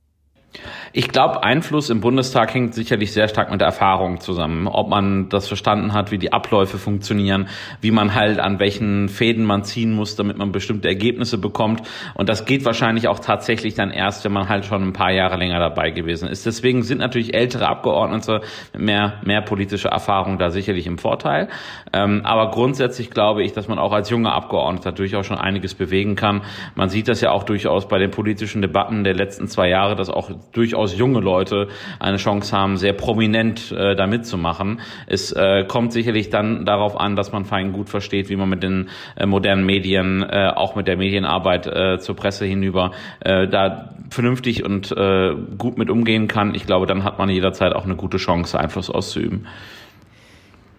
Ich 0.92 1.08
glaube, 1.08 1.42
Einfluss 1.42 1.88
im 1.88 2.00
Bundestag 2.00 2.52
hängt 2.52 2.74
sicherlich 2.74 3.12
sehr 3.12 3.26
stark 3.28 3.50
mit 3.50 3.60
der 3.62 3.68
Erfahrung 3.68 4.20
zusammen. 4.20 4.68
Ob 4.68 4.88
man 4.88 5.30
das 5.30 5.48
verstanden 5.48 5.94
hat, 5.94 6.10
wie 6.10 6.18
die 6.18 6.34
Abläufe 6.34 6.76
funktionieren, 6.76 7.48
wie 7.80 7.90
man 7.90 8.14
halt 8.14 8.38
an 8.38 8.58
welchen 8.58 9.08
Fäden 9.08 9.44
man 9.46 9.64
ziehen 9.64 9.92
muss, 9.92 10.16
damit 10.16 10.36
man 10.36 10.52
bestimmte 10.52 10.88
Ergebnisse 10.88 11.38
bekommt. 11.38 11.82
Und 12.14 12.28
das 12.28 12.44
geht 12.44 12.66
wahrscheinlich 12.66 13.08
auch 13.08 13.20
tatsächlich 13.20 13.74
dann 13.74 13.90
erst, 13.90 14.24
wenn 14.24 14.32
man 14.32 14.50
halt 14.50 14.66
schon 14.66 14.82
ein 14.82 14.92
paar 14.92 15.12
Jahre 15.12 15.36
länger 15.38 15.58
dabei 15.58 15.90
gewesen 15.90 16.28
ist. 16.28 16.44
Deswegen 16.44 16.82
sind 16.82 16.98
natürlich 16.98 17.32
ältere 17.32 17.68
Abgeordnete 17.68 18.42
mit 18.74 18.82
mehr, 18.82 19.14
mehr 19.24 19.40
politischer 19.40 19.88
Erfahrung 19.88 20.36
da 20.36 20.50
sicherlich 20.50 20.86
im 20.86 20.98
Vorteil. 20.98 21.48
Ähm, 21.94 22.20
aber 22.24 22.50
grundsätzlich 22.50 23.10
glaube 23.10 23.42
ich, 23.42 23.54
dass 23.54 23.68
man 23.68 23.78
auch 23.78 23.92
als 23.92 24.10
junger 24.10 24.34
Abgeordneter 24.34 24.92
durchaus 24.92 25.24
schon 25.24 25.38
einiges 25.38 25.74
bewegen 25.74 26.16
kann. 26.16 26.42
Man 26.74 26.90
sieht 26.90 27.08
das 27.08 27.22
ja 27.22 27.30
auch 27.30 27.44
durchaus 27.44 27.88
bei 27.88 27.98
den 27.98 28.10
politischen 28.10 28.60
Debatten 28.60 29.04
der 29.04 29.14
letzten 29.14 29.48
zwei 29.48 29.70
Jahre, 29.70 29.96
dass 29.96 30.10
auch 30.10 30.30
durchaus 30.52 30.96
junge 30.96 31.20
Leute 31.20 31.68
eine 31.98 32.16
Chance 32.16 32.56
haben, 32.56 32.76
sehr 32.76 32.92
prominent 32.92 33.72
äh, 33.72 33.94
da 33.94 34.06
mitzumachen. 34.06 34.80
Es 35.06 35.32
äh, 35.32 35.64
kommt 35.64 35.92
sicherlich 35.92 36.30
dann 36.30 36.64
darauf 36.64 36.98
an, 36.98 37.16
dass 37.16 37.32
man 37.32 37.44
fein 37.44 37.72
gut 37.72 37.88
versteht, 37.88 38.28
wie 38.28 38.36
man 38.36 38.48
mit 38.48 38.62
den 38.62 38.88
äh, 39.16 39.26
modernen 39.26 39.64
Medien, 39.64 40.22
äh, 40.22 40.50
auch 40.54 40.74
mit 40.74 40.88
der 40.88 40.96
Medienarbeit 40.96 41.66
äh, 41.66 41.98
zur 41.98 42.16
Presse 42.16 42.44
hinüber, 42.44 42.92
äh, 43.20 43.48
da 43.48 43.94
vernünftig 44.10 44.64
und 44.64 44.92
äh, 44.92 45.34
gut 45.58 45.78
mit 45.78 45.90
umgehen 45.90 46.28
kann. 46.28 46.54
Ich 46.54 46.66
glaube, 46.66 46.86
dann 46.86 47.04
hat 47.04 47.18
man 47.18 47.28
jederzeit 47.28 47.72
auch 47.72 47.84
eine 47.84 47.96
gute 47.96 48.18
Chance, 48.18 48.58
Einfluss 48.58 48.90
auszuüben. 48.90 49.46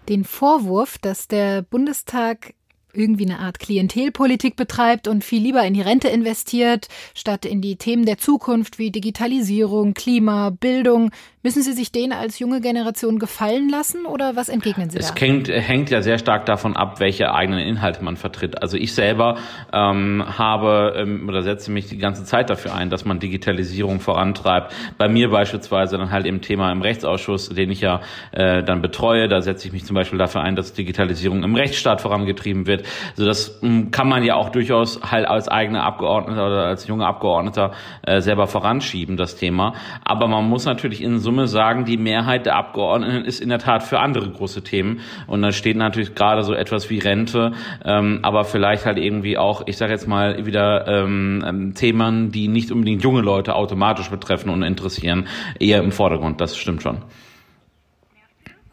Den 0.08 0.24
Vorwurf, 0.24 0.98
dass 0.98 1.28
der 1.28 1.62
Bundestag 1.62 2.54
irgendwie 2.96 3.24
eine 3.24 3.38
Art 3.38 3.58
Klientelpolitik 3.58 4.56
betreibt 4.56 5.08
und 5.08 5.24
viel 5.24 5.42
lieber 5.42 5.62
in 5.64 5.74
die 5.74 5.82
Rente 5.82 6.08
investiert, 6.08 6.88
statt 7.14 7.44
in 7.44 7.60
die 7.60 7.76
Themen 7.76 8.06
der 8.06 8.18
Zukunft 8.18 8.78
wie 8.78 8.90
Digitalisierung, 8.90 9.94
Klima, 9.94 10.50
Bildung, 10.50 11.10
Müssen 11.44 11.60
Sie 11.60 11.74
sich 11.74 11.92
den 11.92 12.14
als 12.14 12.38
junge 12.38 12.62
Generation 12.62 13.18
gefallen 13.18 13.68
lassen 13.68 14.06
oder 14.06 14.34
was 14.34 14.48
entgegnen 14.48 14.88
Sie 14.88 14.98
es 14.98 15.08
da? 15.08 15.14
Es 15.14 15.20
hängt, 15.20 15.48
hängt 15.48 15.90
ja 15.90 16.00
sehr 16.00 16.16
stark 16.16 16.46
davon 16.46 16.74
ab, 16.74 17.00
welche 17.00 17.34
eigenen 17.34 17.58
Inhalte 17.58 18.02
man 18.02 18.16
vertritt. 18.16 18.62
Also 18.62 18.78
ich 18.78 18.94
selber 18.94 19.36
ähm, 19.70 20.24
habe 20.26 20.94
ähm, 20.96 21.28
oder 21.28 21.42
setze 21.42 21.70
mich 21.70 21.86
die 21.86 21.98
ganze 21.98 22.24
Zeit 22.24 22.48
dafür 22.48 22.74
ein, 22.74 22.88
dass 22.88 23.04
man 23.04 23.18
Digitalisierung 23.18 24.00
vorantreibt. 24.00 24.72
Bei 24.96 25.06
mir 25.06 25.28
beispielsweise 25.28 25.98
dann 25.98 26.10
halt 26.10 26.24
im 26.24 26.40
Thema 26.40 26.72
im 26.72 26.80
Rechtsausschuss, 26.80 27.50
den 27.50 27.70
ich 27.70 27.82
ja 27.82 28.00
äh, 28.32 28.62
dann 28.62 28.80
betreue, 28.80 29.28
da 29.28 29.42
setze 29.42 29.66
ich 29.66 29.74
mich 29.74 29.84
zum 29.84 29.96
Beispiel 29.96 30.18
dafür 30.18 30.40
ein, 30.40 30.56
dass 30.56 30.72
Digitalisierung 30.72 31.42
im 31.42 31.54
Rechtsstaat 31.56 32.00
vorangetrieben 32.00 32.66
wird. 32.66 32.86
Also 33.18 33.26
das 33.26 33.60
ähm, 33.62 33.90
kann 33.90 34.08
man 34.08 34.24
ja 34.24 34.36
auch 34.36 34.48
durchaus 34.48 34.98
halt 35.02 35.28
als 35.28 35.48
eigener 35.48 35.82
Abgeordneter 35.82 36.46
oder 36.46 36.64
als 36.64 36.86
junger 36.86 37.06
Abgeordneter 37.06 37.72
äh, 38.00 38.22
selber 38.22 38.46
voranschieben, 38.46 39.18
das 39.18 39.36
Thema. 39.36 39.74
Aber 40.04 40.26
man 40.26 40.48
muss 40.48 40.64
natürlich 40.64 41.02
in 41.02 41.18
Summe 41.18 41.33
Summe 41.34 41.48
sagen, 41.48 41.84
die 41.84 41.96
Mehrheit 41.96 42.46
der 42.46 42.54
Abgeordneten 42.54 43.24
ist 43.24 43.40
in 43.40 43.48
der 43.48 43.58
Tat 43.58 43.82
für 43.82 43.98
andere 43.98 44.30
große 44.30 44.62
Themen. 44.62 45.00
Und 45.26 45.42
da 45.42 45.50
steht 45.50 45.76
natürlich 45.76 46.14
gerade 46.14 46.44
so 46.44 46.54
etwas 46.54 46.90
wie 46.90 47.00
Rente, 47.00 47.50
ähm, 47.84 48.20
aber 48.22 48.44
vielleicht 48.44 48.86
halt 48.86 48.98
irgendwie 48.98 49.36
auch, 49.36 49.64
ich 49.66 49.76
sage 49.76 49.90
jetzt 49.90 50.06
mal 50.06 50.46
wieder 50.46 50.86
ähm, 50.86 51.44
ähm, 51.44 51.74
Themen, 51.74 52.30
die 52.30 52.46
nicht 52.46 52.70
unbedingt 52.70 53.02
junge 53.02 53.20
Leute 53.20 53.56
automatisch 53.56 54.10
betreffen 54.10 54.48
und 54.48 54.62
interessieren, 54.62 55.26
eher 55.58 55.82
im 55.82 55.90
Vordergrund. 55.90 56.40
Das 56.40 56.56
stimmt 56.56 56.82
schon. 56.82 56.98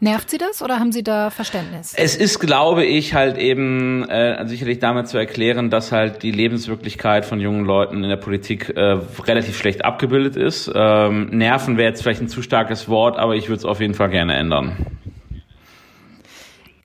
Nervt 0.02 0.30
Sie 0.30 0.38
das 0.38 0.62
oder 0.62 0.80
haben 0.80 0.90
Sie 0.90 1.04
da 1.04 1.30
Verständnis? 1.30 1.94
Es 1.96 2.16
ist, 2.16 2.40
glaube 2.40 2.84
ich, 2.84 3.14
halt 3.14 3.38
eben 3.38 4.02
äh, 4.08 4.44
sicherlich 4.48 4.80
damit 4.80 5.06
zu 5.06 5.16
erklären, 5.16 5.70
dass 5.70 5.92
halt 5.92 6.24
die 6.24 6.32
Lebenswirklichkeit 6.32 7.24
von 7.24 7.38
jungen 7.38 7.64
Leuten 7.64 8.02
in 8.02 8.10
der 8.10 8.16
Politik 8.16 8.70
äh, 8.70 8.98
relativ 9.24 9.56
schlecht 9.56 9.84
abgebildet 9.84 10.34
ist. 10.34 10.68
Ähm, 10.74 11.26
Nerven 11.30 11.76
wäre 11.76 11.90
jetzt 11.90 12.02
vielleicht 12.02 12.20
ein 12.20 12.26
zu 12.26 12.42
starkes 12.42 12.88
Wort, 12.88 13.16
aber 13.16 13.36
ich 13.36 13.48
würde 13.48 13.58
es 13.58 13.64
auf 13.64 13.78
jeden 13.78 13.94
Fall 13.94 14.10
gerne 14.10 14.34
ändern. 14.34 14.72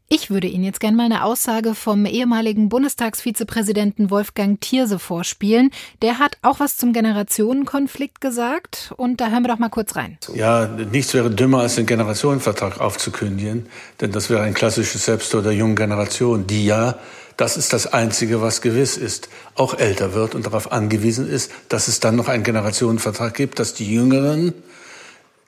Ich 0.09 0.29
würde 0.29 0.47
Ihnen 0.47 0.63
jetzt 0.63 0.79
gerne 0.79 0.95
mal 0.95 1.03
eine 1.03 1.25
Aussage 1.25 1.75
vom 1.75 2.05
ehemaligen 2.05 2.69
Bundestagsvizepräsidenten 2.69 4.09
Wolfgang 4.09 4.61
Thierse 4.61 4.99
vorspielen. 4.99 5.69
Der 6.01 6.17
hat 6.17 6.37
auch 6.43 6.61
was 6.61 6.77
zum 6.77 6.93
Generationenkonflikt 6.93 8.21
gesagt 8.21 8.93
und 8.95 9.19
da 9.19 9.29
hören 9.29 9.43
wir 9.43 9.49
doch 9.49 9.59
mal 9.59 9.67
kurz 9.67 9.97
rein. 9.97 10.17
Ja, 10.33 10.67
nichts 10.67 11.13
wäre 11.13 11.29
dümmer, 11.29 11.59
als 11.59 11.75
den 11.75 11.85
Generationenvertrag 11.85 12.79
aufzukündigen, 12.79 13.65
denn 13.99 14.13
das 14.13 14.29
wäre 14.29 14.43
ein 14.43 14.53
klassisches 14.53 15.03
Selbsttod 15.03 15.43
der 15.43 15.51
jungen 15.51 15.75
Generation, 15.75 16.47
die 16.47 16.65
ja 16.65 16.95
das 17.35 17.57
ist 17.57 17.73
das 17.73 17.85
Einzige, 17.85 18.41
was 18.41 18.61
gewiss 18.61 18.95
ist, 18.95 19.29
auch 19.55 19.77
älter 19.77 20.13
wird 20.13 20.35
und 20.35 20.45
darauf 20.45 20.71
angewiesen 20.71 21.29
ist, 21.29 21.51
dass 21.69 21.89
es 21.89 21.99
dann 21.99 22.15
noch 22.15 22.29
einen 22.29 22.43
Generationenvertrag 22.43 23.33
gibt, 23.35 23.59
dass 23.59 23.75
die 23.75 23.93
Jüngeren, 23.93 24.53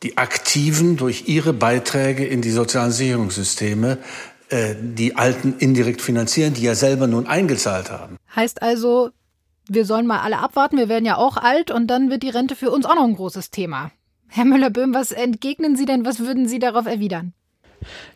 die 0.04 0.18
Aktiven 0.18 0.98
durch 0.98 1.28
ihre 1.28 1.52
Beiträge 1.54 2.26
in 2.26 2.42
die 2.42 2.52
sozialen 2.52 2.92
Sicherungssysteme 2.92 3.98
äh, 4.50 4.76
die 4.80 5.16
Alten 5.16 5.56
indirekt 5.60 6.02
finanzieren, 6.02 6.54
die 6.54 6.64
ja 6.64 6.76
selber 6.76 7.08
nun 7.08 7.28
eingezahlt 7.28 7.92
haben. 7.92 8.18
Heißt 8.36 8.62
also, 8.62 9.12
wir 9.68 9.86
sollen 9.86 10.08
mal 10.08 10.22
alle 10.22 10.40
abwarten, 10.40 10.78
wir 10.78 10.90
werden 10.90 11.06
ja 11.06 11.18
auch 11.18 11.38
alt 11.38 11.72
und 11.72 11.88
dann 11.88 12.10
wird 12.10 12.24
die 12.24 12.30
Rente 12.30 12.56
für 12.56 12.72
uns 12.72 12.86
auch 12.86 12.96
noch 12.96 13.04
ein 13.04 13.16
großes 13.16 13.52
Thema. 13.52 13.92
Herr 14.28 14.46
Müller-Böhm, 14.46 14.94
was 14.94 15.12
entgegnen 15.12 15.76
Sie 15.76 15.86
denn, 15.86 16.06
was 16.06 16.20
würden 16.20 16.48
Sie 16.48 16.60
darauf 16.60 16.86
erwidern? 16.86 17.34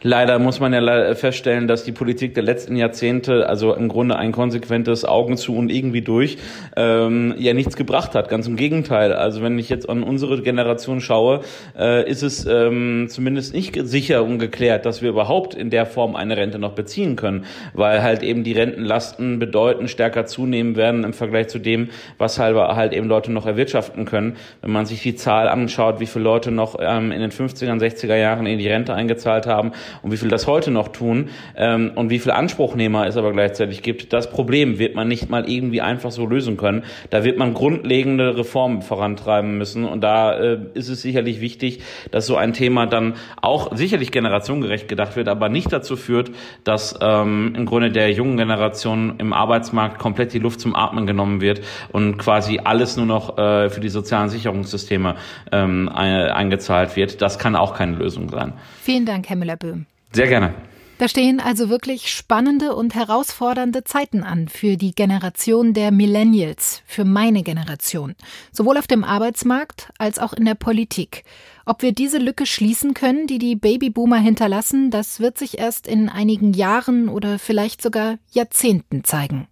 Leider 0.02 0.38
muss 0.40 0.60
man 0.60 0.74
ja 0.74 1.16
feststellen, 1.16 1.68
dass 1.68 1.84
die 1.84 1.94
Politik 1.94 2.34
der 2.34 2.44
letzten 2.44 2.76
Jahrzehnte, 2.76 3.48
also 3.48 3.74
im 3.74 3.88
Grunde 3.88 4.18
ein 4.18 4.32
konsequentes 4.34 5.06
Augen 5.06 5.38
zu 5.38 5.56
und 5.56 5.72
irgendwie 5.72 6.02
durch, 6.02 6.38
ähm, 6.76 7.34
ja 7.38 7.54
nichts 7.54 7.78
gebracht 7.78 8.14
hat. 8.14 8.28
Ganz 8.28 8.48
im 8.48 8.58
Gegenteil. 8.58 9.14
Also 9.14 9.42
wenn 9.42 9.58
ich 9.58 9.70
jetzt 9.70 9.88
an 9.88 10.04
unsere 10.04 10.42
Generation 10.42 11.00
schaue, 11.00 11.42
äh, 11.78 12.10
ist 12.10 12.22
es 12.22 12.46
ähm, 12.46 13.08
zumindest 13.10 13.54
nicht 13.54 13.78
sicher 13.88 14.24
und 14.24 14.40
geklärt, 14.40 14.86
dass 14.86 15.02
wir 15.02 15.10
überhaupt 15.10 15.56
in 15.56 15.70
der 15.70 15.86
Form 15.86 16.16
eine 16.16 16.36
Rente 16.36 16.60
noch 16.60 16.74
beziehen 16.74 17.16
können, 17.16 17.46
weil 17.74 18.04
halt 18.04 18.24
eben 18.24 18.44
die 18.44 18.54
Rentenlasten 18.54 19.40
bedeutend 19.40 19.90
stärker 19.90 20.26
zunehmen 20.26 20.76
werden 20.76 21.06
im 21.06 21.14
Vergleich 21.14 21.48
zu 21.48 21.60
dem, 21.60 21.90
was 22.18 22.40
halt, 22.40 22.58
halt 22.58 22.94
eben 22.94 23.08
Leute 23.08 23.32
noch 23.32 23.46
erwirtschaften 23.46 24.04
können. 24.04 24.36
Wenn 24.62 24.72
man 24.72 24.86
sich 24.86 25.02
die 25.02 25.16
Zahl 25.16 25.48
anschaut, 25.48 26.02
wie 26.02 26.06
viele 26.06 26.26
Leute 26.26 26.52
noch 26.52 26.76
ähm, 26.80 27.12
in 27.12 27.22
den 27.22 27.32
50er, 27.32 27.74
60er 27.74 28.16
Jahren 28.16 28.46
in 28.46 28.60
die 28.60 28.68
Rente 28.68 28.94
eingezahlt 28.94 29.48
haben, 29.48 29.53
haben 29.54 29.72
und 30.02 30.12
wie 30.12 30.18
viel 30.18 30.30
das 30.30 30.48
heute 30.48 30.72
noch 30.72 30.90
tun 30.90 31.30
ähm, 31.56 31.92
und 31.96 32.10
wie 32.10 32.20
viel 32.20 32.32
Anspruchnehmer 32.32 33.08
es 33.08 33.18
aber 33.18 33.32
gleichzeitig 33.32 33.82
gibt, 33.82 34.14
das 34.14 34.30
Problem 34.30 34.80
wird 34.80 34.96
man 34.96 35.08
nicht 35.08 35.30
mal 35.30 35.50
irgendwie 35.50 35.82
einfach 35.82 36.12
so 36.12 36.26
lösen 36.26 36.58
können. 36.58 36.84
Da 37.10 37.24
wird 37.24 37.38
man 37.38 37.54
grundlegende 37.54 38.38
Reformen 38.38 38.82
vorantreiben 38.82 39.58
müssen 39.58 39.86
und 39.86 40.02
da 40.02 40.38
äh, 40.38 40.60
ist 40.74 40.90
es 40.90 41.02
sicherlich 41.02 41.42
wichtig, 41.42 41.82
dass 42.12 42.26
so 42.28 42.36
ein 42.36 42.54
Thema 42.54 42.86
dann 42.86 43.14
auch 43.42 43.76
sicherlich 43.76 44.12
generationengerecht 44.12 44.88
gedacht 44.88 45.16
wird, 45.16 45.28
aber 45.28 45.50
nicht 45.50 45.72
dazu 45.72 45.96
führt, 45.96 46.32
dass 46.64 46.98
ähm, 47.02 47.54
im 47.56 47.66
Grunde 47.66 47.92
der 47.92 48.12
jungen 48.12 48.38
Generation 48.38 49.16
im 49.18 49.34
Arbeitsmarkt 49.34 50.00
komplett 50.00 50.34
die 50.34 50.40
Luft 50.40 50.60
zum 50.60 50.76
Atmen 50.76 51.08
genommen 51.08 51.42
wird 51.42 51.62
und 51.92 52.18
quasi 52.18 52.60
alles 52.64 52.98
nur 52.98 53.06
noch 53.06 53.38
äh, 53.38 53.70
für 53.70 53.80
die 53.80 53.90
sozialen 53.90 54.30
Sicherungssysteme 54.30 55.16
ähm, 55.52 55.90
eingezahlt 55.90 56.96
wird. 56.96 57.22
Das 57.22 57.40
kann 57.40 57.56
auch 57.56 57.76
keine 57.76 57.96
Lösung 57.96 58.30
sein. 58.30 58.54
Vielen 58.82 59.06
Dank, 59.06 59.30
Herr 59.30 59.38
Müller-Böhm. 59.44 59.86
Sehr 60.14 60.28
gerne. 60.28 60.54
Da 61.00 61.08
stehen 61.08 61.40
also 61.42 61.70
wirklich 61.70 62.14
spannende 62.14 62.76
und 62.76 62.96
herausfordernde 62.96 63.84
Zeiten 63.84 64.24
an 64.24 64.48
für 64.48 64.78
die 64.78 64.94
Generation 64.94 65.74
der 65.74 65.92
Millennials, 65.92 66.82
für 66.86 67.04
meine 67.04 67.44
Generation, 67.44 68.16
sowohl 68.52 68.78
auf 68.78 68.88
dem 68.88 69.04
Arbeitsmarkt 69.04 69.92
als 69.98 70.20
auch 70.20 70.34
in 70.34 70.46
der 70.46 70.56
Politik. 70.56 71.24
Ob 71.66 71.82
wir 71.82 71.94
diese 71.94 72.20
Lücke 72.20 72.46
schließen 72.46 72.94
können, 72.94 73.28
die 73.28 73.40
die 73.40 73.56
Babyboomer 73.56 74.20
hinterlassen, 74.20 74.92
das 74.92 75.20
wird 75.20 75.38
sich 75.38 75.58
erst 75.58 75.88
in 75.88 76.10
einigen 76.10 76.54
Jahren 76.54 77.10
oder 77.10 77.40
vielleicht 77.40 77.82
sogar 77.82 78.18
Jahrzehnten 78.32 79.04
zeigen. 79.04 79.48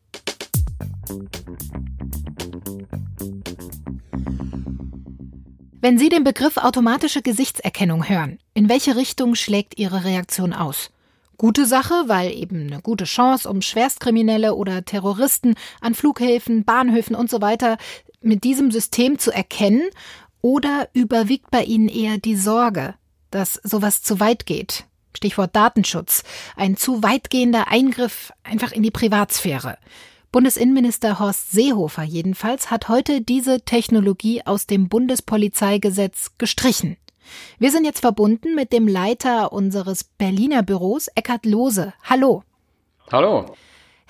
Wenn 5.83 5.97
Sie 5.97 6.09
den 6.09 6.23
Begriff 6.23 6.57
automatische 6.57 7.23
Gesichtserkennung 7.23 8.07
hören, 8.07 8.37
in 8.53 8.69
welche 8.69 8.95
Richtung 8.95 9.35
schlägt 9.35 9.79
Ihre 9.79 10.03
Reaktion 10.03 10.53
aus? 10.53 10.91
Gute 11.37 11.65
Sache, 11.65 12.03
weil 12.07 12.31
eben 12.31 12.67
eine 12.67 12.81
gute 12.81 13.05
Chance, 13.05 13.49
um 13.49 13.61
Schwerstkriminelle 13.61 14.53
oder 14.53 14.85
Terroristen 14.85 15.55
an 15.79 15.95
Flughäfen, 15.95 16.65
Bahnhöfen 16.65 17.15
und 17.15 17.29
so 17.29 17.41
weiter 17.41 17.77
mit 18.21 18.43
diesem 18.43 18.71
System 18.71 19.17
zu 19.17 19.31
erkennen? 19.31 19.89
Oder 20.41 20.89
überwiegt 20.93 21.49
bei 21.49 21.63
Ihnen 21.63 21.87
eher 21.87 22.17
die 22.17 22.35
Sorge, 22.35 22.95
dass 23.31 23.55
sowas 23.63 24.01
zu 24.01 24.19
weit 24.19 24.45
geht? 24.45 24.85
Stichwort 25.15 25.55
Datenschutz. 25.55 26.23
Ein 26.55 26.77
zu 26.77 27.03
weitgehender 27.03 27.67
Eingriff 27.69 28.33
einfach 28.43 28.71
in 28.71 28.83
die 28.83 28.91
Privatsphäre. 28.91 29.77
Bundesinnenminister 30.31 31.19
Horst 31.19 31.51
Seehofer 31.51 32.03
jedenfalls 32.03 32.71
hat 32.71 32.87
heute 32.87 33.21
diese 33.21 33.61
Technologie 33.61 34.43
aus 34.45 34.65
dem 34.65 34.87
Bundespolizeigesetz 34.87 36.31
gestrichen. 36.37 36.97
Wir 37.59 37.71
sind 37.71 37.85
jetzt 37.85 38.01
verbunden 38.01 38.55
mit 38.55 38.73
dem 38.73 38.87
Leiter 38.87 39.53
unseres 39.53 40.03
Berliner 40.03 40.63
Büros, 40.63 41.07
Eckhard 41.15 41.45
Lose. 41.45 41.93
Hallo. 42.03 42.43
Hallo. 43.11 43.45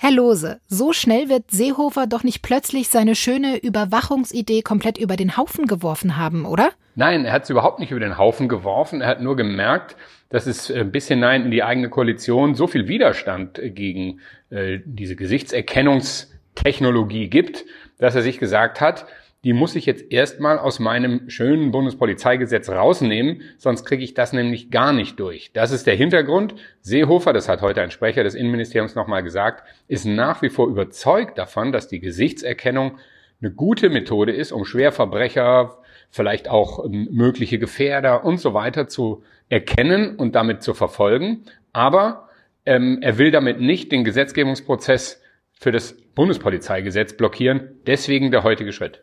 Herr 0.02 0.10
Lose, 0.10 0.60
so 0.66 0.92
schnell 0.92 1.28
wird 1.28 1.52
Seehofer 1.52 2.08
doch 2.08 2.24
nicht 2.24 2.42
plötzlich 2.42 2.88
seine 2.88 3.14
schöne 3.14 3.56
Überwachungsidee 3.56 4.62
komplett 4.62 4.98
über 4.98 5.16
den 5.16 5.36
Haufen 5.36 5.66
geworfen 5.66 6.16
haben, 6.16 6.44
oder? 6.44 6.72
Nein, 6.96 7.24
er 7.24 7.32
hat 7.32 7.44
es 7.44 7.50
überhaupt 7.50 7.78
nicht 7.78 7.92
über 7.92 8.00
den 8.00 8.18
Haufen 8.18 8.48
geworfen. 8.48 9.00
Er 9.00 9.06
hat 9.06 9.20
nur 9.20 9.36
gemerkt, 9.36 9.94
dass 10.28 10.48
es 10.48 10.70
äh, 10.70 10.84
bis 10.84 11.06
hinein 11.06 11.44
in 11.44 11.52
die 11.52 11.62
eigene 11.62 11.88
Koalition 11.88 12.56
so 12.56 12.66
viel 12.66 12.88
Widerstand 12.88 13.60
gegen 13.62 14.18
äh, 14.50 14.80
diese 14.84 15.14
Gesichtserkennungstechnologie 15.14 17.28
gibt, 17.28 17.64
dass 17.98 18.16
er 18.16 18.22
sich 18.22 18.40
gesagt 18.40 18.80
hat, 18.80 19.06
die 19.44 19.52
muss 19.52 19.74
ich 19.74 19.86
jetzt 19.86 20.12
erstmal 20.12 20.58
aus 20.58 20.78
meinem 20.78 21.28
schönen 21.28 21.72
Bundespolizeigesetz 21.72 22.68
rausnehmen, 22.68 23.42
sonst 23.58 23.84
kriege 23.84 24.04
ich 24.04 24.14
das 24.14 24.32
nämlich 24.32 24.70
gar 24.70 24.92
nicht 24.92 25.18
durch. 25.18 25.52
Das 25.52 25.72
ist 25.72 25.86
der 25.86 25.96
Hintergrund. 25.96 26.54
Seehofer, 26.80 27.32
das 27.32 27.48
hat 27.48 27.60
heute 27.60 27.82
ein 27.82 27.90
Sprecher 27.90 28.22
des 28.22 28.34
Innenministeriums 28.34 28.94
nochmal 28.94 29.22
gesagt, 29.22 29.64
ist 29.88 30.04
nach 30.04 30.42
wie 30.42 30.48
vor 30.48 30.68
überzeugt 30.68 31.38
davon, 31.38 31.72
dass 31.72 31.88
die 31.88 32.00
Gesichtserkennung 32.00 32.98
eine 33.40 33.50
gute 33.50 33.90
Methode 33.90 34.32
ist, 34.32 34.52
um 34.52 34.64
Schwerverbrecher, 34.64 35.78
vielleicht 36.10 36.48
auch 36.48 36.84
ähm, 36.84 37.08
mögliche 37.10 37.58
Gefährder 37.58 38.24
und 38.24 38.38
so 38.38 38.54
weiter 38.54 38.86
zu 38.86 39.24
erkennen 39.48 40.16
und 40.16 40.36
damit 40.36 40.62
zu 40.62 40.74
verfolgen. 40.74 41.44
Aber 41.72 42.28
ähm, 42.64 42.98
er 43.00 43.18
will 43.18 43.32
damit 43.32 43.60
nicht 43.60 43.90
den 43.90 44.04
Gesetzgebungsprozess 44.04 45.20
für 45.52 45.72
das 45.72 45.94
Bundespolizeigesetz 46.14 47.16
blockieren. 47.16 47.80
Deswegen 47.86 48.30
der 48.30 48.44
heutige 48.44 48.72
Schritt. 48.72 49.02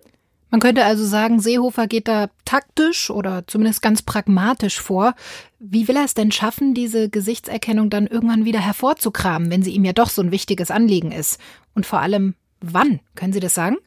Man 0.51 0.61
könnte 0.61 0.83
also 0.83 1.05
sagen, 1.05 1.39
Seehofer 1.39 1.87
geht 1.87 2.07
da 2.07 2.29
taktisch 2.43 3.11
oder 3.11 3.45
zumindest 3.45 3.81
ganz 3.81 4.01
pragmatisch 4.01 4.81
vor. 4.81 5.13
Wie 5.59 5.87
will 5.87 5.95
er 5.95 6.05
es 6.05 6.15
denn 6.15 6.31
schaffen, 6.31 6.73
diese 6.73 7.09
Gesichtserkennung 7.09 7.89
dann 7.89 8.07
irgendwann 8.07 8.45
wieder 8.45 8.59
hervorzukramen, 8.59 9.51
wenn 9.51 9.61
sie 9.61 9.71
ihm 9.71 9.85
ja 9.85 9.93
doch 9.93 10.09
so 10.09 10.21
ein 10.21 10.31
wichtiges 10.31 10.71
Anliegen 10.71 11.11
ist? 11.11 11.39
Und 11.75 11.85
vor 11.85 11.99
allem, 11.99 12.33
wann? 12.61 12.99
Können 13.15 13.33
Sie 13.33 13.39
das 13.39 13.53
sagen? 13.53 13.77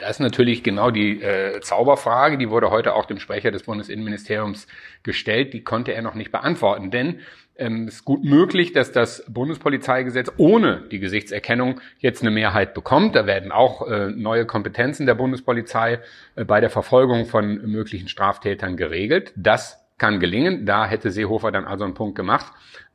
Das 0.00 0.12
ist 0.12 0.20
natürlich 0.20 0.62
genau 0.62 0.90
die 0.90 1.20
äh, 1.20 1.60
Zauberfrage, 1.60 2.38
die 2.38 2.48
wurde 2.48 2.70
heute 2.70 2.94
auch 2.94 3.04
dem 3.04 3.20
Sprecher 3.20 3.50
des 3.50 3.64
Bundesinnenministeriums 3.64 4.66
gestellt, 5.02 5.52
die 5.52 5.62
konnte 5.62 5.92
er 5.92 6.00
noch 6.00 6.14
nicht 6.14 6.32
beantworten, 6.32 6.90
denn 6.90 7.20
ähm, 7.60 7.86
es 7.88 7.96
ist 7.96 8.04
gut 8.04 8.24
möglich, 8.24 8.72
dass 8.72 8.92
das 8.92 9.24
Bundespolizeigesetz 9.28 10.32
ohne 10.36 10.84
die 10.90 10.98
Gesichtserkennung 10.98 11.80
jetzt 11.98 12.22
eine 12.22 12.30
Mehrheit 12.30 12.74
bekommt. 12.74 13.14
Da 13.14 13.26
werden 13.26 13.52
auch 13.52 13.86
äh, 13.86 14.10
neue 14.10 14.46
Kompetenzen 14.46 15.06
der 15.06 15.14
Bundespolizei 15.14 16.00
äh, 16.34 16.44
bei 16.44 16.60
der 16.60 16.70
Verfolgung 16.70 17.26
von 17.26 17.70
möglichen 17.70 18.08
Straftätern 18.08 18.76
geregelt. 18.76 19.32
Das 19.36 19.78
kann 20.00 20.18
gelingen. 20.18 20.66
Da 20.66 20.86
hätte 20.86 21.12
Seehofer 21.12 21.52
dann 21.52 21.66
also 21.66 21.84
einen 21.84 21.94
Punkt 21.94 22.16
gemacht. 22.16 22.46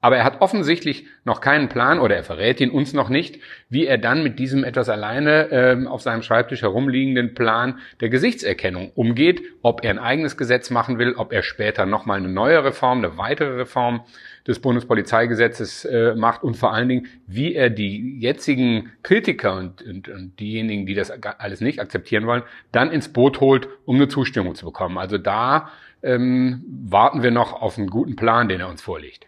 Aber 0.02 0.18
er 0.18 0.24
hat 0.24 0.42
offensichtlich 0.42 1.08
noch 1.24 1.42
keinen 1.42 1.70
Plan 1.70 2.00
oder 2.00 2.16
er 2.16 2.24
verrät 2.24 2.60
ihn 2.62 2.70
uns 2.70 2.94
noch 2.94 3.10
nicht, 3.10 3.40
wie 3.70 3.88
er 3.88 3.98
dann 3.98 4.22
mit 4.22 4.38
diesem 4.38 4.64
etwas 4.64 4.90
alleine 4.90 5.50
ähm, 5.50 5.88
auf 5.88 6.02
seinem 6.02 6.22
Schreibtisch 6.22 6.62
herumliegenden 6.62 7.34
Plan 7.34 7.80
der 8.02 8.10
Gesichtserkennung 8.10 8.92
umgeht, 8.94 9.42
ob 9.64 9.84
er 9.84 9.92
ein 9.92 10.00
eigenes 10.00 10.38
Gesetz 10.38 10.70
machen 10.70 11.00
will, 11.00 11.14
ob 11.16 11.32
er 11.32 11.42
später 11.42 11.88
nochmal 11.88 12.20
eine 12.20 12.28
neue 12.28 12.64
Reform, 12.64 13.00
eine 13.00 13.18
weitere 13.18 13.56
Reform 13.56 14.02
des 14.48 14.60
Bundespolizeigesetzes 14.60 15.86
äh, 15.86 16.14
macht 16.14 16.44
und 16.44 16.56
vor 16.56 16.72
allen 16.72 16.90
Dingen, 16.90 17.08
wie 17.26 17.56
er 17.56 17.72
die 17.72 18.20
jetzigen 18.20 18.92
Kritiker 19.02 19.56
und, 19.58 19.82
und, 19.82 20.08
und 20.08 20.40
diejenigen, 20.40 20.86
die 20.86 20.94
das 20.94 21.10
alles 21.10 21.62
nicht 21.62 21.80
akzeptieren 21.80 22.28
wollen, 22.28 22.44
dann 22.72 22.92
ins 22.92 23.10
Boot 23.10 23.40
holt, 23.40 23.68
um 23.86 23.96
eine 23.96 24.08
Zustimmung 24.08 24.54
zu 24.54 24.66
bekommen. 24.66 25.00
Also 25.00 25.18
da 25.18 25.72
ähm, 26.06 26.64
warten 26.68 27.24
wir 27.24 27.32
noch 27.32 27.54
auf 27.62 27.78
einen 27.78 27.90
guten 27.90 28.16
Plan, 28.16 28.48
den 28.48 28.62
er 28.62 28.70
uns 28.70 28.82
vorlegt. 28.82 29.28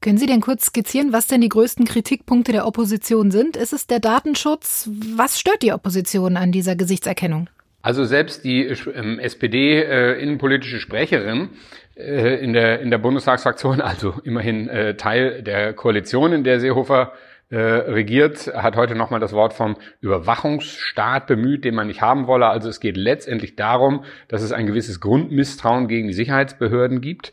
Können 0.00 0.18
Sie 0.18 0.26
denn 0.26 0.40
kurz 0.40 0.66
skizzieren, 0.66 1.12
was 1.12 1.28
denn 1.28 1.40
die 1.40 1.48
größten 1.48 1.84
Kritikpunkte 1.84 2.50
der 2.50 2.66
Opposition 2.66 3.30
sind? 3.30 3.56
Ist 3.56 3.72
es 3.72 3.86
der 3.86 4.00
Datenschutz? 4.00 4.90
Was 5.14 5.38
stört 5.38 5.62
die 5.62 5.72
Opposition 5.72 6.36
an 6.36 6.50
dieser 6.50 6.74
Gesichtserkennung? 6.74 7.48
Also 7.82 8.04
selbst 8.04 8.44
die 8.44 8.64
ähm, 8.64 9.20
SPD-innenpolitische 9.20 10.76
äh, 10.76 10.80
Sprecherin 10.80 11.50
äh, 11.96 12.42
in, 12.42 12.52
der, 12.52 12.80
in 12.80 12.90
der 12.90 12.98
Bundestagsfraktion, 12.98 13.80
also 13.82 14.14
immerhin 14.24 14.68
äh, 14.68 14.96
Teil 14.96 15.42
der 15.42 15.72
Koalition, 15.72 16.32
in 16.32 16.42
der 16.42 16.58
Seehofer 16.58 17.12
äh, 17.52 17.56
regiert, 17.58 18.52
hat 18.54 18.76
heute 18.76 18.94
nochmal 18.94 19.20
das 19.20 19.32
Wort 19.32 19.52
vom 19.52 19.76
Überwachungsstaat 20.00 21.26
bemüht, 21.26 21.64
den 21.64 21.74
man 21.74 21.86
nicht 21.86 22.02
haben 22.02 22.26
wolle. 22.26 22.46
Also 22.48 22.68
es 22.68 22.80
geht 22.80 22.96
letztendlich 22.96 23.54
darum, 23.54 24.04
dass 24.26 24.42
es 24.42 24.52
ein 24.52 24.66
gewisses 24.66 25.00
Grundmisstrauen 25.00 25.86
gegen 25.86 26.08
die 26.08 26.14
Sicherheitsbehörden 26.14 27.00
gibt 27.00 27.32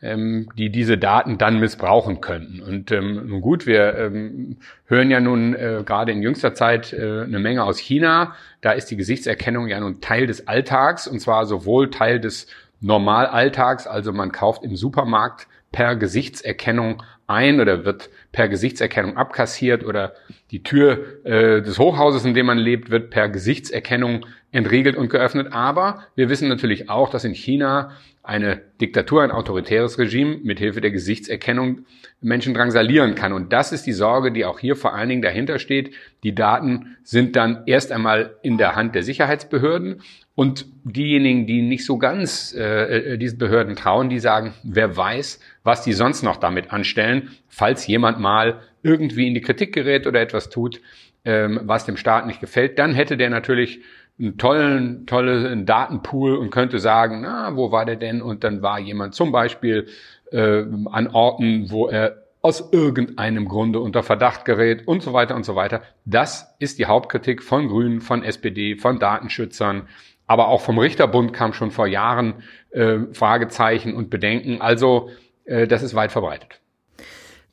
ähm, 0.00 0.48
die 0.56 0.70
diese 0.70 0.96
Daten 0.96 1.38
dann 1.38 1.58
missbrauchen 1.58 2.20
könnten. 2.20 2.60
Und 2.60 2.92
ähm, 2.92 3.26
nun 3.28 3.40
gut, 3.40 3.66
wir 3.66 3.96
ähm, 3.96 4.58
hören 4.86 5.10
ja 5.10 5.20
nun 5.20 5.54
äh, 5.54 5.82
gerade 5.84 6.12
in 6.12 6.22
jüngster 6.22 6.54
Zeit 6.54 6.92
äh, 6.92 7.22
eine 7.22 7.38
Menge 7.38 7.64
aus 7.64 7.78
China. 7.78 8.34
Da 8.60 8.72
ist 8.72 8.90
die 8.90 8.96
Gesichtserkennung 8.96 9.68
ja 9.68 9.80
nun 9.80 10.00
Teil 10.00 10.26
des 10.26 10.46
Alltags 10.46 11.08
und 11.08 11.20
zwar 11.20 11.46
sowohl 11.46 11.90
Teil 11.90 12.20
des 12.20 12.46
Normalalltags, 12.80 13.88
also 13.88 14.12
man 14.12 14.30
kauft 14.30 14.62
im 14.62 14.76
Supermarkt 14.76 15.48
per 15.72 15.96
Gesichtserkennung 15.96 17.02
ein 17.28 17.60
oder 17.60 17.84
wird 17.84 18.10
per 18.32 18.48
Gesichtserkennung 18.48 19.16
abkassiert 19.16 19.84
oder 19.84 20.14
die 20.50 20.62
Tür 20.62 21.24
äh, 21.24 21.62
des 21.62 21.78
Hochhauses, 21.78 22.24
in 22.24 22.34
dem 22.34 22.46
man 22.46 22.58
lebt, 22.58 22.90
wird 22.90 23.10
per 23.10 23.28
Gesichtserkennung 23.28 24.26
entriegelt 24.50 24.96
und 24.96 25.10
geöffnet. 25.10 25.52
Aber 25.52 26.04
wir 26.14 26.30
wissen 26.30 26.48
natürlich 26.48 26.88
auch, 26.88 27.10
dass 27.10 27.24
in 27.24 27.34
China 27.34 27.92
eine 28.28 28.60
Diktatur, 28.78 29.22
ein 29.22 29.30
autoritäres 29.30 29.98
Regime 29.98 30.36
mithilfe 30.42 30.82
der 30.82 30.90
Gesichtserkennung 30.90 31.86
Menschen 32.20 32.52
drangsalieren 32.52 33.14
kann. 33.14 33.32
Und 33.32 33.54
das 33.54 33.72
ist 33.72 33.86
die 33.86 33.94
Sorge, 33.94 34.32
die 34.32 34.44
auch 34.44 34.58
hier 34.58 34.76
vor 34.76 34.94
allen 34.94 35.08
Dingen 35.08 35.22
dahinter 35.22 35.58
steht. 35.58 35.94
Die 36.22 36.34
Daten 36.34 36.98
sind 37.02 37.36
dann 37.36 37.62
erst 37.64 37.90
einmal 37.90 38.36
in 38.42 38.58
der 38.58 38.76
Hand 38.76 38.94
der 38.94 39.02
Sicherheitsbehörden 39.02 40.02
und 40.34 40.66
diejenigen, 40.84 41.46
die 41.46 41.62
nicht 41.62 41.86
so 41.86 41.96
ganz 41.96 42.54
äh, 42.54 43.14
äh 43.14 43.16
diesen 43.16 43.38
Behörden 43.38 43.76
trauen, 43.76 44.10
die 44.10 44.18
sagen, 44.18 44.52
wer 44.62 44.94
weiß, 44.94 45.40
was 45.64 45.82
die 45.82 45.94
sonst 45.94 46.22
noch 46.22 46.36
damit 46.36 46.70
anstellen, 46.70 47.30
falls 47.48 47.86
jemand 47.86 48.20
mal 48.20 48.60
irgendwie 48.82 49.26
in 49.26 49.32
die 49.32 49.40
Kritik 49.40 49.72
gerät 49.72 50.06
oder 50.06 50.20
etwas 50.20 50.50
tut, 50.50 50.82
ähm, 51.24 51.60
was 51.62 51.86
dem 51.86 51.96
Staat 51.96 52.26
nicht 52.26 52.40
gefällt, 52.40 52.78
dann 52.78 52.92
hätte 52.92 53.16
der 53.16 53.30
natürlich 53.30 53.80
einen 54.18 54.36
tollen, 54.36 55.06
tollen 55.06 55.66
Datenpool 55.66 56.36
und 56.36 56.50
könnte 56.50 56.78
sagen, 56.78 57.20
na, 57.22 57.56
wo 57.56 57.70
war 57.70 57.84
der 57.84 57.96
denn? 57.96 58.20
Und 58.20 58.44
dann 58.44 58.62
war 58.62 58.78
jemand 58.78 59.14
zum 59.14 59.32
Beispiel 59.32 59.86
äh, 60.32 60.64
an 60.90 61.08
Orten, 61.08 61.70
wo 61.70 61.88
er 61.88 62.24
aus 62.40 62.72
irgendeinem 62.72 63.48
Grunde 63.48 63.80
unter 63.80 64.02
Verdacht 64.02 64.44
gerät 64.44 64.86
und 64.86 65.02
so 65.02 65.12
weiter 65.12 65.34
und 65.34 65.44
so 65.44 65.56
weiter. 65.56 65.82
Das 66.04 66.54
ist 66.58 66.78
die 66.78 66.86
Hauptkritik 66.86 67.42
von 67.42 67.68
Grünen, 67.68 68.00
von 68.00 68.22
SPD, 68.22 68.76
von 68.76 68.98
Datenschützern, 68.98 69.88
aber 70.26 70.48
auch 70.48 70.60
vom 70.60 70.78
Richterbund 70.78 71.32
kam 71.32 71.52
schon 71.52 71.70
vor 71.70 71.86
Jahren 71.86 72.34
äh, 72.70 72.98
Fragezeichen 73.12 73.94
und 73.94 74.10
Bedenken. 74.10 74.60
Also 74.60 75.10
äh, 75.44 75.66
das 75.66 75.82
ist 75.82 75.94
weit 75.94 76.12
verbreitet. 76.12 76.60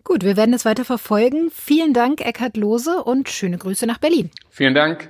Gut, 0.08 0.24
wir 0.24 0.38
werden 0.38 0.54
es 0.54 0.66
weiter 0.66 0.86
verfolgen. 0.86 1.50
Vielen 1.52 1.92
Dank, 1.94 2.22
Eckhard 2.22 2.58
Lose, 2.58 3.04
und 3.04 3.28
schöne 3.28 3.58
Grüße 3.58 3.88
nach 3.88 3.98
Berlin. 3.98 4.30
Vielen 4.52 4.76
Dank. 4.76 5.10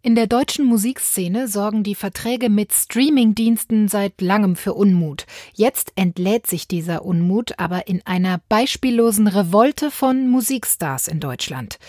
In 0.00 0.14
der 0.14 0.28
deutschen 0.28 0.64
Musikszene 0.66 1.48
sorgen 1.48 1.82
die 1.82 1.96
Verträge 1.96 2.48
mit 2.48 2.72
Streamingdiensten 2.72 3.88
seit 3.88 4.20
langem 4.20 4.54
für 4.54 4.74
Unmut. 4.74 5.26
Jetzt 5.54 5.92
entlädt 5.96 6.46
sich 6.46 6.68
dieser 6.68 7.04
Unmut 7.04 7.58
aber 7.58 7.88
in 7.88 8.00
einer 8.06 8.40
beispiellosen 8.48 9.26
Revolte 9.26 9.90
von 9.90 10.28
Musikstars 10.28 11.08
in 11.08 11.18
Deutschland. 11.18 11.80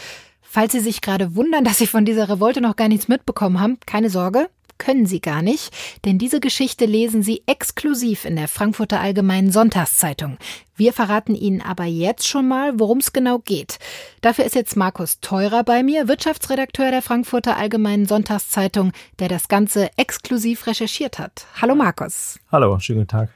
Falls 0.41 0.71
Sie 0.71 0.79
sich 0.79 1.01
gerade 1.01 1.35
wundern, 1.35 1.63
dass 1.63 1.77
Sie 1.77 1.87
von 1.87 2.03
dieser 2.03 2.29
Revolte 2.29 2.61
noch 2.61 2.75
gar 2.75 2.87
nichts 2.87 3.07
mitbekommen 3.07 3.59
haben, 3.59 3.77
keine 3.85 4.09
Sorge, 4.09 4.49
können 4.77 5.05
Sie 5.05 5.21
gar 5.21 5.41
nicht, 5.41 5.73
denn 6.05 6.17
diese 6.17 6.39
Geschichte 6.39 6.85
lesen 6.85 7.23
Sie 7.23 7.43
exklusiv 7.45 8.25
in 8.25 8.35
der 8.35 8.47
Frankfurter 8.47 8.99
Allgemeinen 8.99 9.51
Sonntagszeitung. 9.51 10.37
Wir 10.75 10.93
verraten 10.93 11.35
Ihnen 11.35 11.61
aber 11.61 11.85
jetzt 11.85 12.27
schon 12.27 12.47
mal, 12.47 12.79
worum 12.79 12.97
es 12.97 13.13
genau 13.13 13.39
geht. 13.39 13.77
Dafür 14.21 14.45
ist 14.45 14.55
jetzt 14.55 14.75
Markus 14.75 15.19
Teurer 15.19 15.63
bei 15.63 15.83
mir, 15.83 16.07
Wirtschaftsredakteur 16.07 16.91
der 16.91 17.01
Frankfurter 17.01 17.57
Allgemeinen 17.57 18.07
Sonntagszeitung, 18.07 18.91
der 19.19 19.29
das 19.29 19.47
Ganze 19.47 19.89
exklusiv 19.97 20.67
recherchiert 20.67 21.19
hat. 21.19 21.45
Hallo 21.61 21.75
Markus. 21.75 22.39
Hallo, 22.51 22.79
schönen 22.79 22.99
guten 22.99 23.09
Tag. 23.09 23.29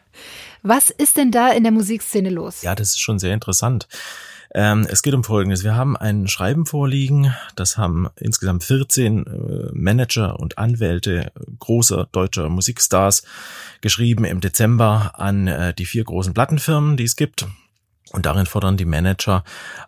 Was 0.63 0.89
ist 0.89 1.17
denn 1.17 1.32
da 1.32 1.52
in 1.52 1.63
der 1.63 1.71
Musikszene 1.71 2.30
los? 2.30 2.63
Ja, 2.63 2.76
das 2.76 2.89
ist 2.89 3.00
schon 3.00 3.19
sehr 3.19 3.34
interessant. 3.34 3.88
Ähm, 4.58 4.88
es 4.89 5.04
geht 5.04 5.13
um 5.13 5.24
Folgendes. 5.24 5.63
Wir 5.63 5.76
haben 5.76 5.96
ein 5.96 6.28
Schreiben 6.28 6.65
vorliegen. 6.65 7.32
Das 7.56 7.78
haben 7.78 8.10
insgesamt 8.15 8.63
14 8.63 9.28
äh, 9.28 9.30
Manager 9.72 10.39
und 10.39 10.58
Anwälte 10.58 11.32
großer 11.60 12.08
deutscher 12.12 12.50
Musikstars 12.50 13.22
geschrieben 13.82 14.26
im 14.26 14.41
Dezember 14.41 15.12
an 15.13 15.46
äh, 15.46 15.76
die 15.76 15.86
vier 15.86 16.04
großen 16.04 16.34
Plattenfirmen, 16.34 16.98
die 16.98 17.04
es 17.04 17.15
gibt. 17.15 17.46
Und 18.12 18.26
darin 18.26 18.46
fordern 18.46 18.78
die 18.78 18.86
Manager 18.86 19.43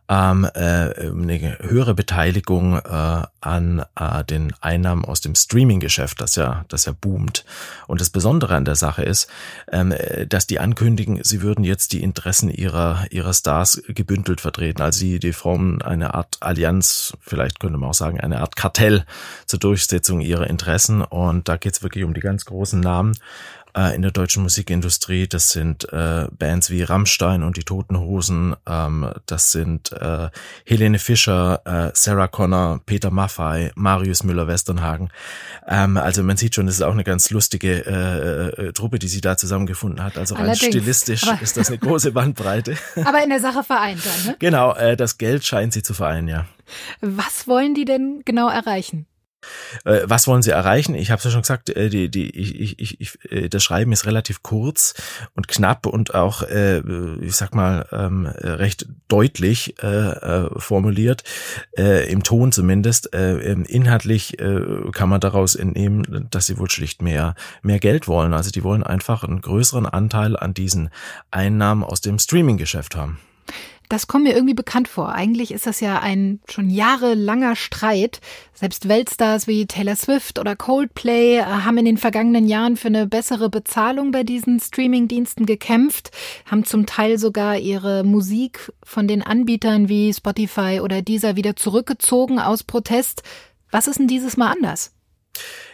ähm, 0.09 0.47
äh, 0.53 1.09
eine 1.09 1.57
höhere 1.61 1.93
Beteiligung 1.93 2.77
äh, 2.77 3.23
an 3.41 3.85
äh, 3.95 4.23
den 4.23 4.53
Einnahmen 4.59 5.05
aus 5.05 5.21
dem 5.21 5.35
Streaming-Geschäft, 5.35 6.19
das 6.19 6.35
ja, 6.35 6.65
das 6.67 6.85
ja 6.85 6.93
boomt. 6.99 7.45
Und 7.87 8.01
das 8.01 8.09
Besondere 8.09 8.55
an 8.55 8.65
der 8.65 8.75
Sache 8.75 9.03
ist, 9.03 9.29
ähm, 9.71 9.93
dass 10.27 10.47
die 10.47 10.59
ankündigen, 10.59 11.23
sie 11.23 11.41
würden 11.41 11.63
jetzt 11.63 11.93
die 11.93 12.03
Interessen 12.03 12.49
ihrer 12.49 13.05
ihrer 13.11 13.33
Stars 13.33 13.81
gebündelt 13.87 14.41
vertreten. 14.41 14.81
Also 14.81 14.99
sie 14.99 15.19
die 15.19 15.33
formen 15.33 15.81
eine 15.81 16.13
Art 16.13 16.37
Allianz, 16.41 17.13
vielleicht 17.21 17.59
könnte 17.59 17.77
man 17.77 17.89
auch 17.89 17.93
sagen 17.93 18.19
eine 18.19 18.41
Art 18.41 18.55
Kartell 18.55 19.05
zur 19.45 19.59
Durchsetzung 19.59 20.21
ihrer 20.21 20.47
Interessen. 20.47 21.01
Und 21.01 21.47
da 21.47 21.57
geht 21.57 21.73
es 21.73 21.83
wirklich 21.83 22.03
um 22.03 22.13
die 22.13 22.21
ganz 22.21 22.45
großen 22.45 22.79
Namen 22.79 23.15
äh, 23.79 23.95
in 23.95 24.01
der 24.01 24.11
deutschen 24.11 24.43
Musikindustrie. 24.43 25.27
Das 25.27 25.49
sind 25.49 25.91
äh, 25.91 26.27
Bands 26.31 26.69
wie 26.69 26.83
Rammstein 26.83 27.43
und 27.43 27.57
die 27.57 27.63
Toten 27.63 27.99
Hosen. 27.99 28.55
Ähm, 28.67 29.11
das 29.25 29.51
sind 29.51 29.91
äh, 29.91 30.29
Helene 30.65 30.99
Fischer, 30.99 31.61
äh, 31.65 31.91
Sarah 31.93 32.27
Connor, 32.27 32.81
Peter 32.85 33.11
Maffay, 33.11 33.71
Marius 33.75 34.23
Müller-Westernhagen. 34.23 35.09
Ähm, 35.67 35.97
also 35.97 36.23
man 36.23 36.37
sieht 36.37 36.55
schon, 36.55 36.67
es 36.67 36.75
ist 36.75 36.81
auch 36.81 36.93
eine 36.93 37.03
ganz 37.03 37.29
lustige 37.29 37.85
äh, 37.85 38.67
äh, 38.67 38.73
Truppe, 38.73 38.99
die 38.99 39.07
sie 39.07 39.21
da 39.21 39.37
zusammengefunden 39.37 40.03
hat. 40.03 40.17
Also 40.17 40.35
rein 40.35 40.45
Allerdings, 40.45 40.67
stilistisch 40.67 41.23
ist 41.41 41.57
das 41.57 41.69
eine 41.69 41.77
große 41.77 42.11
Bandbreite. 42.11 42.75
Aber 43.05 43.23
in 43.23 43.29
der 43.29 43.39
Sache 43.39 43.63
vereint 43.63 44.01
dann, 44.05 44.25
ne? 44.25 44.35
Genau, 44.39 44.73
äh, 44.75 44.97
das 44.97 45.17
Geld 45.17 45.45
scheint 45.45 45.73
sie 45.73 45.83
zu 45.83 45.93
vereinen, 45.93 46.27
ja. 46.27 46.45
Was 47.01 47.47
wollen 47.47 47.73
die 47.73 47.85
denn 47.85 48.21
genau 48.25 48.49
erreichen? 48.49 49.05
Äh, 49.85 50.01
was 50.05 50.27
wollen 50.27 50.41
Sie 50.41 50.51
erreichen? 50.51 50.95
Ich 50.95 51.11
habe 51.11 51.19
es 51.19 51.25
ja 51.25 51.31
schon 51.31 51.41
gesagt, 51.41 51.69
äh, 51.69 51.89
die, 51.89 52.09
die, 52.09 52.29
ich, 52.29 52.79
ich, 52.79 53.01
ich, 53.01 53.31
äh, 53.31 53.49
das 53.49 53.63
Schreiben 53.63 53.91
ist 53.91 54.05
relativ 54.05 54.43
kurz 54.43 54.93
und 55.35 55.47
knapp 55.47 55.85
und 55.85 56.13
auch, 56.13 56.41
ich 56.41 57.35
sag 57.35 57.53
mal, 57.55 57.85
ähm, 57.91 58.25
recht 58.25 58.87
deutlich 59.07 59.75
formuliert, 60.57 61.23
im 61.75 62.23
Ton 62.23 62.51
zumindest. 62.51 63.13
Äh, 63.13 63.51
ähm, 63.51 63.65
inhaltlich 63.65 64.37
kann 64.37 65.09
man 65.09 65.19
daraus 65.19 65.55
entnehmen, 65.55 66.27
dass 66.29 66.45
sie 66.45 66.57
wohl 66.57 66.69
schlicht 66.69 67.01
mehr, 67.01 67.35
mehr 67.61 67.79
Geld 67.79 68.07
wollen. 68.07 68.33
Also 68.33 68.51
die 68.51 68.63
wollen 68.63 68.83
einfach 68.83 69.23
einen 69.23 69.41
größeren 69.41 69.85
Anteil 69.85 70.37
an 70.37 70.53
diesen 70.53 70.89
Einnahmen 71.31 71.83
aus 71.83 72.01
dem 72.01 72.19
Streaming-Geschäft 72.19 72.95
haben. 72.95 73.19
Das 73.89 74.05
kommt 74.05 74.25
mir 74.25 74.35
irgendwie 74.35 74.53
bekannt 74.53 74.87
vor. 74.87 75.13
Eigentlich 75.13 75.51
ist 75.51 75.65
das 75.65 75.79
ja 75.79 75.99
ein 75.99 76.39
schon 76.47 76.69
jahrelanger 76.69 77.55
Streit. 77.55 78.21
Selbst 78.53 78.87
Weltstars 78.87 79.47
wie 79.47 79.65
Taylor 79.65 79.95
Swift 79.95 80.37
oder 80.37 80.55
Coldplay 80.55 81.37
äh, 81.37 81.43
haben 81.43 81.79
in 81.79 81.85
den 81.85 81.97
vergangenen 81.97 82.47
Jahren 82.47 82.77
für 82.77 82.89
eine 82.89 83.07
bessere 83.07 83.49
Bezahlung 83.49 84.11
bei 84.11 84.23
diesen 84.23 84.59
Streamingdiensten 84.59 85.47
gekämpft, 85.47 86.11
haben 86.45 86.65
zum 86.65 86.85
Teil 86.85 87.17
sogar 87.17 87.57
ihre 87.57 88.03
Musik 88.03 88.71
von 88.83 89.07
den 89.07 89.23
Anbietern 89.23 89.89
wie 89.89 90.13
Spotify 90.13 90.81
oder 90.83 91.01
Deezer 91.01 91.35
wieder 91.35 91.55
zurückgezogen 91.55 92.39
aus 92.39 92.63
Protest. 92.63 93.23
Was 93.71 93.87
ist 93.87 93.97
denn 93.97 94.07
dieses 94.07 94.37
Mal 94.37 94.51
anders? 94.51 94.93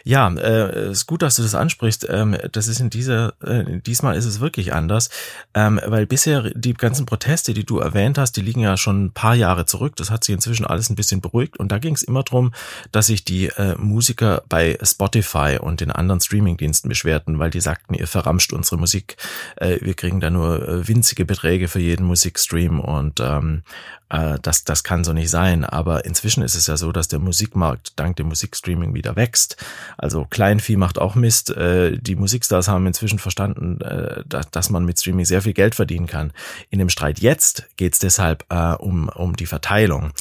Ja, 0.08 0.32
äh, 0.32 0.92
ist 0.92 1.06
gut, 1.06 1.22
dass 1.22 1.34
du 1.34 1.42
das 1.42 1.56
ansprichst. 1.56 2.06
Ähm, 2.08 2.36
das 2.52 2.68
ist 2.68 2.78
in 2.78 2.90
dieser, 2.90 3.34
äh, 3.42 3.80
diesmal 3.80 4.14
ist 4.14 4.24
es 4.24 4.38
wirklich 4.38 4.72
anders, 4.72 5.10
ähm, 5.52 5.80
weil 5.84 6.06
bisher 6.06 6.52
die 6.54 6.74
ganzen 6.74 7.06
Proteste, 7.06 7.54
die 7.54 7.66
du 7.66 7.80
erwähnt 7.80 8.16
hast, 8.16 8.36
die 8.36 8.40
liegen 8.40 8.60
ja 8.60 8.76
schon 8.76 9.06
ein 9.06 9.10
paar 9.10 9.34
Jahre 9.34 9.66
zurück. 9.66 9.96
Das 9.96 10.12
hat 10.12 10.22
sich 10.22 10.32
inzwischen 10.32 10.64
alles 10.64 10.90
ein 10.90 10.94
bisschen 10.94 11.20
beruhigt 11.20 11.56
und 11.58 11.72
da 11.72 11.78
ging 11.78 11.92
es 11.92 12.04
immer 12.04 12.22
drum, 12.22 12.52
dass 12.92 13.08
sich 13.08 13.24
die 13.24 13.46
äh, 13.48 13.74
Musiker 13.78 14.44
bei 14.48 14.78
Spotify 14.80 15.58
und 15.60 15.80
den 15.80 15.90
anderen 15.90 16.20
Streamingdiensten 16.20 16.88
beschwerten, 16.88 17.40
weil 17.40 17.50
die 17.50 17.60
sagten, 17.60 17.94
ihr 17.94 18.06
verramscht 18.06 18.52
unsere 18.52 18.78
Musik, 18.78 19.16
äh, 19.56 19.78
wir 19.80 19.94
kriegen 19.94 20.20
da 20.20 20.30
nur 20.30 20.68
äh, 20.68 20.86
winzige 20.86 21.24
Beträge 21.24 21.66
für 21.66 21.80
jeden 21.80 22.06
Musikstream 22.06 22.78
und 22.78 23.18
ähm, 23.18 23.64
äh, 24.08 24.38
das, 24.40 24.64
das 24.64 24.84
kann 24.84 25.04
so 25.04 25.12
nicht 25.12 25.30
sein. 25.30 25.64
Aber 25.64 26.04
inzwischen 26.04 26.42
ist 26.42 26.54
es 26.54 26.66
ja 26.66 26.76
so, 26.76 26.92
dass 26.92 27.08
der 27.08 27.18
Musikmarkt 27.18 27.92
dank 27.96 28.16
dem 28.16 28.28
Musikstreaming 28.28 28.94
wieder 28.94 29.16
wächst. 29.16 29.56
Also 29.98 30.26
Kleinvieh 30.28 30.76
macht 30.76 30.98
auch 30.98 31.14
Mist. 31.14 31.50
Äh, 31.50 31.98
die 31.98 32.16
Musikstars 32.16 32.68
haben 32.68 32.86
inzwischen 32.86 33.18
verstanden, 33.18 33.80
äh, 33.80 34.22
dass 34.28 34.70
man 34.70 34.84
mit 34.84 34.98
Streaming 34.98 35.24
sehr 35.24 35.42
viel 35.42 35.54
Geld 35.54 35.74
verdienen 35.74 36.06
kann. 36.06 36.32
In 36.70 36.78
dem 36.78 36.88
Streit 36.88 37.20
jetzt 37.20 37.66
geht 37.76 37.94
es 37.94 37.98
deshalb 37.98 38.44
äh, 38.50 38.74
um, 38.74 39.08
um 39.08 39.36
die 39.36 39.46
Verteilung. 39.46 40.12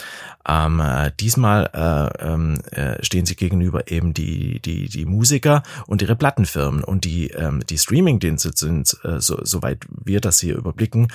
Ähm, 0.47 0.79
diesmal 1.19 1.71
ähm, 2.19 2.61
stehen 3.01 3.25
sie 3.25 3.35
gegenüber 3.35 3.89
eben 3.89 4.13
die, 4.13 4.59
die, 4.59 4.87
die 4.89 5.05
Musiker 5.05 5.63
und 5.87 6.03
ihre 6.03 6.15
Plattenfirmen. 6.15 6.83
Und 6.83 7.03
die, 7.03 7.29
ähm, 7.29 7.63
die 7.67 7.79
Streaming-Dienste 7.79 8.51
sind, 8.53 8.95
so, 9.17 9.39
soweit 9.43 9.79
wir 9.89 10.21
das 10.21 10.39
hier 10.39 10.55
überblicken, 10.55 11.07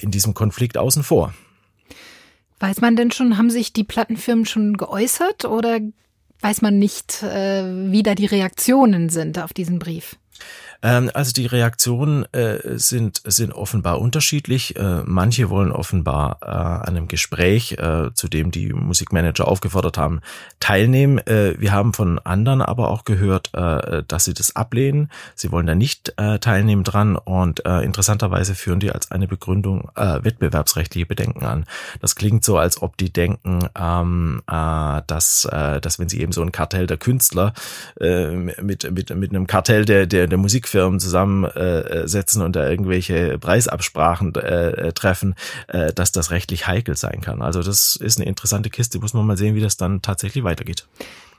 in 0.00 0.10
diesem 0.10 0.32
Konflikt 0.32 0.78
außen 0.78 1.02
vor. 1.02 1.34
Weiß 2.60 2.80
man 2.80 2.96
denn 2.96 3.10
schon, 3.10 3.36
haben 3.36 3.50
sich 3.50 3.74
die 3.74 3.84
Plattenfirmen 3.84 4.46
schon 4.46 4.76
geäußert 4.78 5.44
oder 5.44 5.80
weiß 6.42 6.62
man 6.62 6.78
nicht, 6.78 7.22
äh, 7.22 7.64
wie 7.64 8.02
da 8.02 8.14
die 8.14 8.26
Reaktionen 8.26 9.08
sind 9.08 9.38
auf 9.38 9.52
diesen 9.52 9.78
Brief. 9.78 10.16
Ähm, 10.82 11.10
also 11.14 11.32
die 11.32 11.46
Reaktionen 11.46 12.24
äh, 12.32 12.78
sind, 12.78 13.22
sind 13.24 13.52
offenbar 13.52 14.00
unterschiedlich. 14.00 14.76
Äh, 14.76 15.02
manche 15.04 15.48
wollen 15.50 15.72
offenbar 15.72 16.38
äh, 16.42 16.46
an 16.46 16.96
einem 16.96 17.08
Gespräch, 17.08 17.72
äh, 17.72 18.12
zu 18.14 18.28
dem 18.28 18.50
die 18.50 18.72
Musikmanager 18.72 19.46
aufgefordert 19.46 19.96
haben, 19.98 20.20
teilnehmen. 20.60 21.18
Äh, 21.18 21.54
wir 21.58 21.72
haben 21.72 21.94
von 21.94 22.18
anderen 22.18 22.62
aber 22.62 22.90
auch 22.90 23.04
gehört, 23.04 23.50
äh, 23.54 24.02
dass 24.06 24.24
sie 24.24 24.34
das 24.34 24.56
ablehnen. 24.56 25.10
Sie 25.34 25.52
wollen 25.52 25.66
da 25.66 25.74
nicht 25.74 26.14
teilnehmen 26.16 26.84
dran 26.84 27.16
und 27.16 27.60
interessanterweise 27.60 28.54
führen 28.54 28.80
die 28.80 28.90
als 28.90 29.10
eine 29.10 29.28
Begründung 29.28 29.90
wettbewerbsrechtliche 29.94 31.06
Bedenken 31.06 31.44
an. 31.44 31.64
Das 32.00 32.16
klingt 32.16 32.44
so, 32.44 32.58
als 32.58 32.80
ob 32.82 32.96
die 32.96 33.12
denken, 33.12 33.68
ähm, 33.78 34.42
äh, 34.50 35.02
dass, 35.06 35.48
dass 35.50 35.98
wenn 35.98 36.08
sie 36.08 36.20
eben 36.20 36.32
so 36.32 36.42
ein 36.42 36.52
Kartell 36.52 36.86
der 36.86 36.96
Künstler 36.96 37.52
mit, 38.00 38.90
mit, 38.90 39.14
mit 39.14 39.30
einem 39.30 39.46
Kartell 39.46 39.84
der, 39.84 40.06
der, 40.06 40.26
der 40.26 40.38
Musik 40.38 40.68
Musikfirmen 40.72 41.00
zusammensetzen 41.00 42.42
und 42.42 42.56
da 42.56 42.68
irgendwelche 42.68 43.38
Preisabsprachen 43.38 44.34
äh, 44.34 44.92
treffen, 44.92 45.34
äh, 45.68 45.92
dass 45.92 46.12
das 46.12 46.30
rechtlich 46.30 46.66
heikel 46.66 46.96
sein 46.96 47.20
kann. 47.20 47.42
Also 47.42 47.62
das 47.62 47.96
ist 47.96 48.18
eine 48.18 48.28
interessante 48.28 48.70
Kiste. 48.70 48.98
Muss 48.98 49.14
man 49.14 49.26
mal 49.26 49.36
sehen, 49.36 49.54
wie 49.54 49.60
das 49.60 49.76
dann 49.76 50.02
tatsächlich 50.02 50.44
weitergeht. 50.44 50.86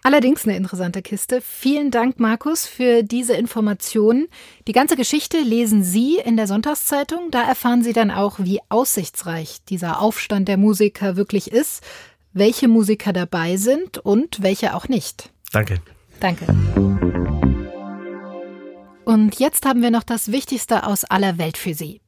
Allerdings 0.05 0.45
eine 0.45 0.57
interessante 0.57 1.01
Kiste. 1.01 1.41
Vielen 1.41 1.89
Dank, 1.89 2.19
Markus, 2.19 2.65
für 2.65 3.03
diese 3.03 3.33
Informationen. 3.33 4.27
Die 4.67 4.73
ganze 4.73 4.97
Geschichte 4.97 5.37
lesen 5.39 5.81
Sie 5.81 6.17
in 6.17 6.35
der 6.35 6.45
Sonntagszeitung. 6.45 7.31
Da 7.31 7.41
erfahren 7.41 7.83
Sie 7.83 7.93
dann 7.93 8.11
auch, 8.11 8.39
wie 8.39 8.59
aussichtsreich 8.67 9.59
dieser 9.69 10.01
Aufstand 10.01 10.49
der 10.49 10.57
Musiker 10.57 11.15
wirklich 11.15 11.51
ist, 11.51 11.83
welche 12.33 12.67
Musiker 12.67 13.13
dabei 13.13 13.55
sind 13.55 13.97
und 13.97 14.43
welche 14.43 14.75
auch 14.75 14.89
nicht. 14.89 15.31
Danke. 15.53 15.79
Danke. 16.19 17.22
Und 19.05 19.37
jetzt 19.39 19.65
haben 19.65 19.81
wir 19.81 19.91
noch 19.91 20.03
das 20.03 20.31
Wichtigste 20.31 20.85
aus 20.85 21.03
aller 21.03 21.37
Welt 21.37 21.57
für 21.57 21.73
Sie. 21.73 21.99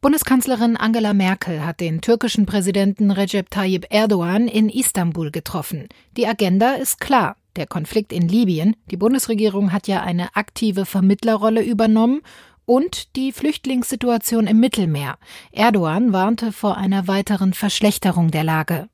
Bundeskanzlerin 0.00 0.76
Angela 0.76 1.12
Merkel 1.12 1.64
hat 1.64 1.80
den 1.80 2.00
türkischen 2.00 2.46
Präsidenten 2.46 3.10
Recep 3.10 3.50
Tayyip 3.50 3.86
Erdogan 3.90 4.48
in 4.48 4.68
Istanbul 4.68 5.30
getroffen. 5.30 5.88
Die 6.16 6.26
Agenda 6.26 6.72
ist 6.72 7.00
klar. 7.00 7.36
Der 7.56 7.66
Konflikt 7.66 8.12
in 8.12 8.28
Libyen, 8.28 8.76
die 8.90 8.96
Bundesregierung 8.96 9.72
hat 9.72 9.88
ja 9.88 10.02
eine 10.02 10.34
aktive 10.36 10.86
Vermittlerrolle 10.86 11.62
übernommen 11.62 12.22
und 12.64 13.16
die 13.16 13.32
Flüchtlingssituation 13.32 14.46
im 14.46 14.60
Mittelmeer. 14.60 15.18
Erdogan 15.52 16.12
warnte 16.12 16.52
vor 16.52 16.76
einer 16.76 17.08
weiteren 17.08 17.52
Verschlechterung 17.52 18.30
der 18.30 18.44
Lage. 18.44 18.88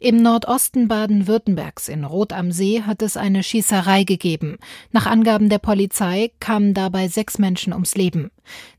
Im 0.00 0.22
Nordosten 0.22 0.86
Baden-Württembergs 0.86 1.88
in 1.88 2.04
Rot 2.04 2.32
am 2.32 2.52
See 2.52 2.82
hat 2.82 3.02
es 3.02 3.16
eine 3.16 3.42
Schießerei 3.42 4.04
gegeben. 4.04 4.58
Nach 4.92 5.06
Angaben 5.06 5.48
der 5.48 5.58
Polizei 5.58 6.30
kamen 6.38 6.72
dabei 6.72 7.08
sechs 7.08 7.38
Menschen 7.38 7.72
ums 7.72 7.96
Leben. 7.96 8.30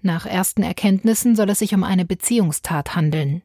Nach 0.02 0.26
ersten 0.26 0.64
Erkenntnissen 0.64 1.36
soll 1.36 1.50
es 1.50 1.60
sich 1.60 1.76
um 1.76 1.84
eine 1.84 2.06
Beziehungstat 2.06 2.96
handeln. 2.96 3.42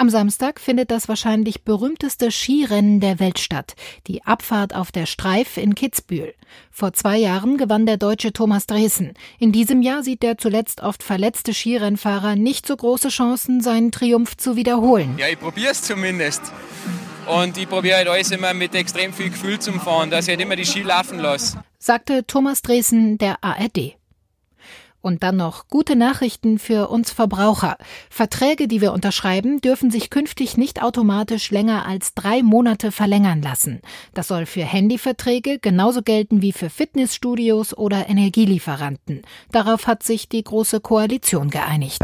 Am 0.00 0.10
Samstag 0.10 0.60
findet 0.60 0.92
das 0.92 1.08
wahrscheinlich 1.08 1.64
berühmteste 1.64 2.30
Skirennen 2.30 3.00
der 3.00 3.18
Welt 3.18 3.40
statt, 3.40 3.74
die 4.06 4.22
Abfahrt 4.22 4.72
auf 4.72 4.92
der 4.92 5.06
Streif 5.06 5.56
in 5.56 5.74
Kitzbühel. 5.74 6.34
Vor 6.70 6.92
zwei 6.92 7.16
Jahren 7.16 7.56
gewann 7.56 7.84
der 7.84 7.96
deutsche 7.96 8.32
Thomas 8.32 8.68
Dresen. 8.68 9.14
In 9.40 9.50
diesem 9.50 9.82
Jahr 9.82 10.04
sieht 10.04 10.22
der 10.22 10.38
zuletzt 10.38 10.82
oft 10.82 11.02
verletzte 11.02 11.52
Skirennfahrer 11.52 12.36
nicht 12.36 12.64
so 12.64 12.76
große 12.76 13.08
Chancen, 13.08 13.60
seinen 13.60 13.90
Triumph 13.90 14.36
zu 14.36 14.54
wiederholen. 14.54 15.16
Ja, 15.18 15.26
ich 15.26 15.40
probiere 15.40 15.72
es 15.72 15.82
zumindest. 15.82 16.42
Und 17.26 17.58
ich 17.58 17.68
probiere 17.68 17.96
halt 17.96 18.08
alles 18.08 18.30
immer 18.30 18.54
mit 18.54 18.76
extrem 18.76 19.12
viel 19.12 19.30
Gefühl 19.30 19.58
zu 19.58 19.72
fahren, 19.72 20.10
dass 20.10 20.28
ich 20.28 20.30
halt 20.30 20.40
immer 20.40 20.54
die 20.54 20.64
Ski 20.64 20.82
laufen 20.82 21.18
lasse. 21.18 21.64
Sagte 21.80 22.24
Thomas 22.24 22.62
Dresen 22.62 23.18
der 23.18 23.42
ARD. 23.42 23.97
Und 25.08 25.22
dann 25.22 25.38
noch 25.38 25.68
gute 25.68 25.96
Nachrichten 25.96 26.58
für 26.58 26.90
uns 26.90 27.10
Verbraucher. 27.10 27.78
Verträge, 28.10 28.68
die 28.68 28.82
wir 28.82 28.92
unterschreiben, 28.92 29.62
dürfen 29.62 29.90
sich 29.90 30.10
künftig 30.10 30.58
nicht 30.58 30.82
automatisch 30.82 31.50
länger 31.50 31.86
als 31.86 32.12
drei 32.12 32.42
Monate 32.42 32.92
verlängern 32.92 33.40
lassen. 33.40 33.80
Das 34.12 34.28
soll 34.28 34.44
für 34.44 34.64
Handyverträge 34.64 35.60
genauso 35.60 36.02
gelten 36.02 36.42
wie 36.42 36.52
für 36.52 36.68
Fitnessstudios 36.68 37.74
oder 37.74 38.10
Energielieferanten. 38.10 39.22
Darauf 39.50 39.86
hat 39.86 40.02
sich 40.02 40.28
die 40.28 40.44
Große 40.44 40.80
Koalition 40.80 41.48
geeinigt. 41.48 42.02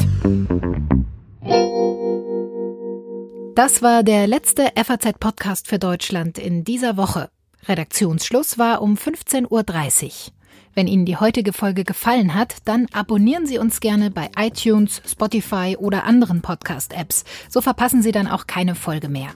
Das 3.54 3.82
war 3.82 4.02
der 4.02 4.26
letzte 4.26 4.72
FAZ-Podcast 4.82 5.68
für 5.68 5.78
Deutschland 5.78 6.38
in 6.38 6.64
dieser 6.64 6.96
Woche. 6.96 7.28
Redaktionsschluss 7.68 8.56
war 8.56 8.80
um 8.80 8.94
15.30 8.94 9.50
Uhr. 9.50 10.33
Wenn 10.74 10.88
Ihnen 10.88 11.06
die 11.06 11.16
heutige 11.16 11.52
Folge 11.52 11.84
gefallen 11.84 12.34
hat, 12.34 12.56
dann 12.64 12.86
abonnieren 12.92 13.46
Sie 13.46 13.58
uns 13.58 13.80
gerne 13.80 14.10
bei 14.10 14.30
iTunes, 14.36 15.00
Spotify 15.06 15.76
oder 15.78 16.04
anderen 16.04 16.42
Podcast-Apps. 16.42 17.24
So 17.48 17.60
verpassen 17.60 18.02
Sie 18.02 18.12
dann 18.12 18.26
auch 18.26 18.46
keine 18.46 18.74
Folge 18.74 19.08
mehr. 19.08 19.28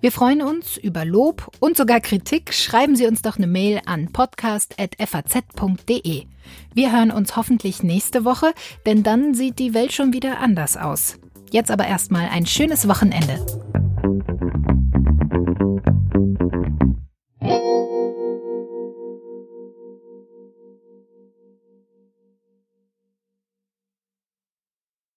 Wir 0.00 0.12
freuen 0.12 0.42
uns 0.42 0.76
über 0.76 1.04
Lob 1.04 1.50
und 1.58 1.76
sogar 1.76 2.00
Kritik. 2.00 2.54
Schreiben 2.54 2.96
Sie 2.96 3.06
uns 3.06 3.22
doch 3.22 3.36
eine 3.36 3.46
Mail 3.46 3.80
an 3.86 4.12
podcast.faz.de. 4.12 6.26
Wir 6.74 6.92
hören 6.92 7.10
uns 7.10 7.36
hoffentlich 7.36 7.82
nächste 7.82 8.24
Woche, 8.24 8.52
denn 8.84 9.02
dann 9.02 9.34
sieht 9.34 9.58
die 9.58 9.74
Welt 9.74 9.92
schon 9.92 10.12
wieder 10.12 10.38
anders 10.38 10.76
aus. 10.76 11.18
Jetzt 11.50 11.70
aber 11.70 11.86
erstmal 11.86 12.28
ein 12.28 12.46
schönes 12.46 12.88
Wochenende. 12.88 13.44